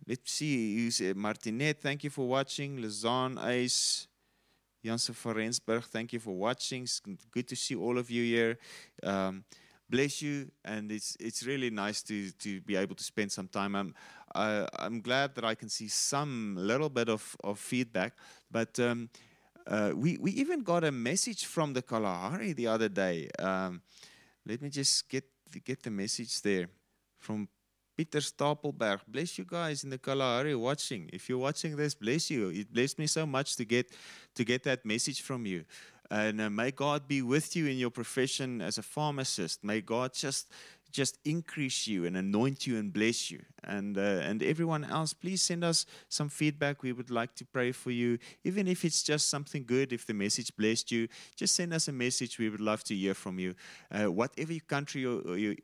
let's 0.07 0.31
see. 0.31 0.73
You 0.73 0.91
say 0.91 1.13
Martinet, 1.13 1.79
thank 1.79 2.03
you 2.03 2.09
for 2.09 2.27
watching. 2.27 2.79
Lazan 2.79 3.37
Ace. 3.45 4.06
Janse 4.87 5.13
van 5.13 5.33
Rensburg, 5.33 5.83
thank 5.83 6.13
you 6.13 6.19
for 6.19 6.33
watching. 6.33 6.83
It's 6.83 7.01
good 7.31 7.47
to 7.49 7.55
see 7.55 7.75
all 7.75 7.97
of 7.97 8.09
you 8.09 8.23
here. 8.23 8.57
Um, 9.03 9.43
bless 9.89 10.21
you, 10.21 10.49
and 10.63 10.91
it's 10.91 11.17
it's 11.19 11.43
really 11.45 11.69
nice 11.69 12.01
to 12.03 12.31
to 12.31 12.61
be 12.61 12.77
able 12.77 12.95
to 12.95 13.03
spend 13.03 13.31
some 13.31 13.49
time. 13.49 13.75
I'm 13.75 13.93
I'm 14.33 15.01
glad 15.01 15.35
that 15.35 15.43
I 15.43 15.55
can 15.55 15.69
see 15.69 15.89
some 15.89 16.55
little 16.57 16.89
bit 16.89 17.09
of 17.09 17.35
of 17.43 17.59
feedback, 17.59 18.13
but. 18.49 18.79
Um, 18.79 19.09
uh, 19.69 19.91
we, 19.93 20.17
we 20.17 20.31
even 20.31 20.63
got 20.63 20.85
a 20.85 20.91
message 20.93 21.43
from 21.43 21.73
the 21.73 21.81
Kalahari 21.81 22.53
the 22.53 22.67
other 22.67 22.87
day. 22.87 23.27
Um, 23.37 23.81
let 24.45 24.61
me 24.61 24.69
just 24.69 25.09
get 25.09 25.25
get 25.65 25.83
the 25.83 25.91
message 25.91 26.41
there 26.41 26.69
from 27.19 27.49
Peter 27.97 28.19
Stapelberg. 28.19 28.99
Bless 29.07 29.39
you 29.39 29.43
guys 29.43 29.83
in 29.83 29.89
the 29.89 29.97
Kalahari 29.97 30.53
watching. 30.55 31.09
If 31.11 31.27
you're 31.27 31.39
watching 31.39 31.75
this, 31.75 31.95
bless 31.95 32.29
you. 32.29 32.49
It 32.49 32.71
blessed 32.71 32.99
me 32.99 33.07
so 33.07 33.25
much 33.25 33.55
to 33.55 33.65
get 33.65 33.91
to 34.35 34.45
get 34.45 34.63
that 34.63 34.85
message 34.85 35.21
from 35.21 35.47
you. 35.47 35.65
And 36.11 36.39
uh, 36.39 36.49
may 36.49 36.71
God 36.71 37.07
be 37.07 37.21
with 37.21 37.55
you 37.55 37.65
in 37.65 37.77
your 37.77 37.89
profession 37.89 38.61
as 38.61 38.77
a 38.77 38.83
pharmacist. 38.83 39.63
May 39.63 39.81
God 39.81 40.13
just 40.13 40.49
just 40.91 41.17
increase 41.25 41.87
you 41.87 42.05
and 42.05 42.17
anoint 42.17 42.65
you 42.65 42.77
and 42.77 42.91
bless 42.93 43.29
you. 43.31 43.41
And, 43.63 43.97
uh, 43.97 44.01
and 44.01 44.41
everyone 44.41 44.83
else, 44.83 45.13
please 45.13 45.41
send 45.41 45.63
us 45.63 45.85
some 46.09 46.29
feedback. 46.29 46.83
We 46.83 46.93
would 46.93 47.09
like 47.11 47.35
to 47.35 47.45
pray 47.45 47.71
for 47.71 47.91
you. 47.91 48.17
Even 48.43 48.67
if 48.67 48.85
it's 48.85 49.03
just 49.03 49.29
something 49.29 49.65
good, 49.65 49.91
if 49.91 50.05
the 50.05 50.13
message 50.13 50.55
blessed 50.55 50.91
you, 50.91 51.07
just 51.35 51.55
send 51.55 51.73
us 51.73 51.87
a 51.87 51.91
message. 51.91 52.39
We 52.39 52.49
would 52.49 52.61
love 52.61 52.83
to 52.85 52.95
hear 52.95 53.13
from 53.13 53.39
you. 53.39 53.55
Uh, 53.91 54.11
whatever 54.11 54.53
country 54.67 55.01
you, 55.01 55.35
you, 55.35 55.55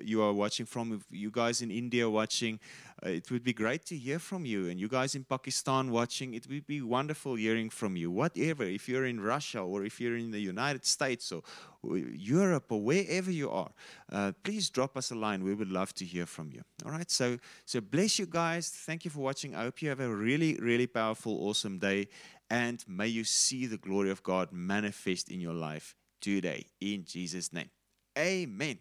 you 0.00 0.22
are 0.22 0.32
watching 0.32 0.66
from, 0.66 0.92
if 0.92 1.02
you 1.10 1.30
guys 1.30 1.62
in 1.62 1.70
India 1.70 2.08
watching, 2.08 2.60
uh, 3.04 3.08
it 3.08 3.30
would 3.30 3.42
be 3.42 3.52
great 3.52 3.84
to 3.86 3.96
hear 3.96 4.18
from 4.18 4.44
you. 4.44 4.68
And 4.68 4.78
you 4.78 4.88
guys 4.88 5.14
in 5.14 5.24
Pakistan 5.24 5.90
watching, 5.90 6.34
it 6.34 6.46
would 6.48 6.66
be 6.66 6.80
wonderful 6.80 7.34
hearing 7.34 7.70
from 7.70 7.96
you. 7.96 8.10
Whatever, 8.10 8.64
if 8.64 8.88
you're 8.88 9.06
in 9.06 9.20
Russia 9.20 9.60
or 9.60 9.84
if 9.84 10.00
you're 10.00 10.16
in 10.16 10.30
the 10.30 10.40
United 10.40 10.84
States 10.84 11.32
or, 11.32 11.42
Europe 11.82 12.70
or 12.70 12.80
wherever 12.80 13.30
you 13.30 13.50
are, 13.50 13.70
uh, 14.10 14.32
please 14.42 14.70
drop 14.70 14.96
us 14.96 15.10
a 15.10 15.14
line. 15.14 15.42
We 15.42 15.54
would 15.54 15.70
love 15.70 15.92
to 15.94 16.04
hear 16.04 16.26
from 16.26 16.50
you. 16.52 16.62
All 16.84 16.92
right. 16.92 17.10
So, 17.10 17.38
so 17.64 17.80
bless 17.80 18.18
you 18.18 18.26
guys. 18.26 18.68
Thank 18.70 19.04
you 19.04 19.10
for 19.10 19.20
watching. 19.20 19.54
I 19.54 19.62
hope 19.62 19.82
you 19.82 19.88
have 19.88 20.00
a 20.00 20.14
really, 20.14 20.56
really 20.56 20.86
powerful, 20.86 21.48
awesome 21.48 21.78
day. 21.78 22.08
And 22.50 22.84
may 22.86 23.08
you 23.08 23.24
see 23.24 23.66
the 23.66 23.78
glory 23.78 24.10
of 24.10 24.22
God 24.22 24.52
manifest 24.52 25.30
in 25.30 25.40
your 25.40 25.54
life 25.54 25.96
today 26.20 26.66
in 26.80 27.04
Jesus' 27.04 27.52
name. 27.52 27.70
Amen. 28.16 28.78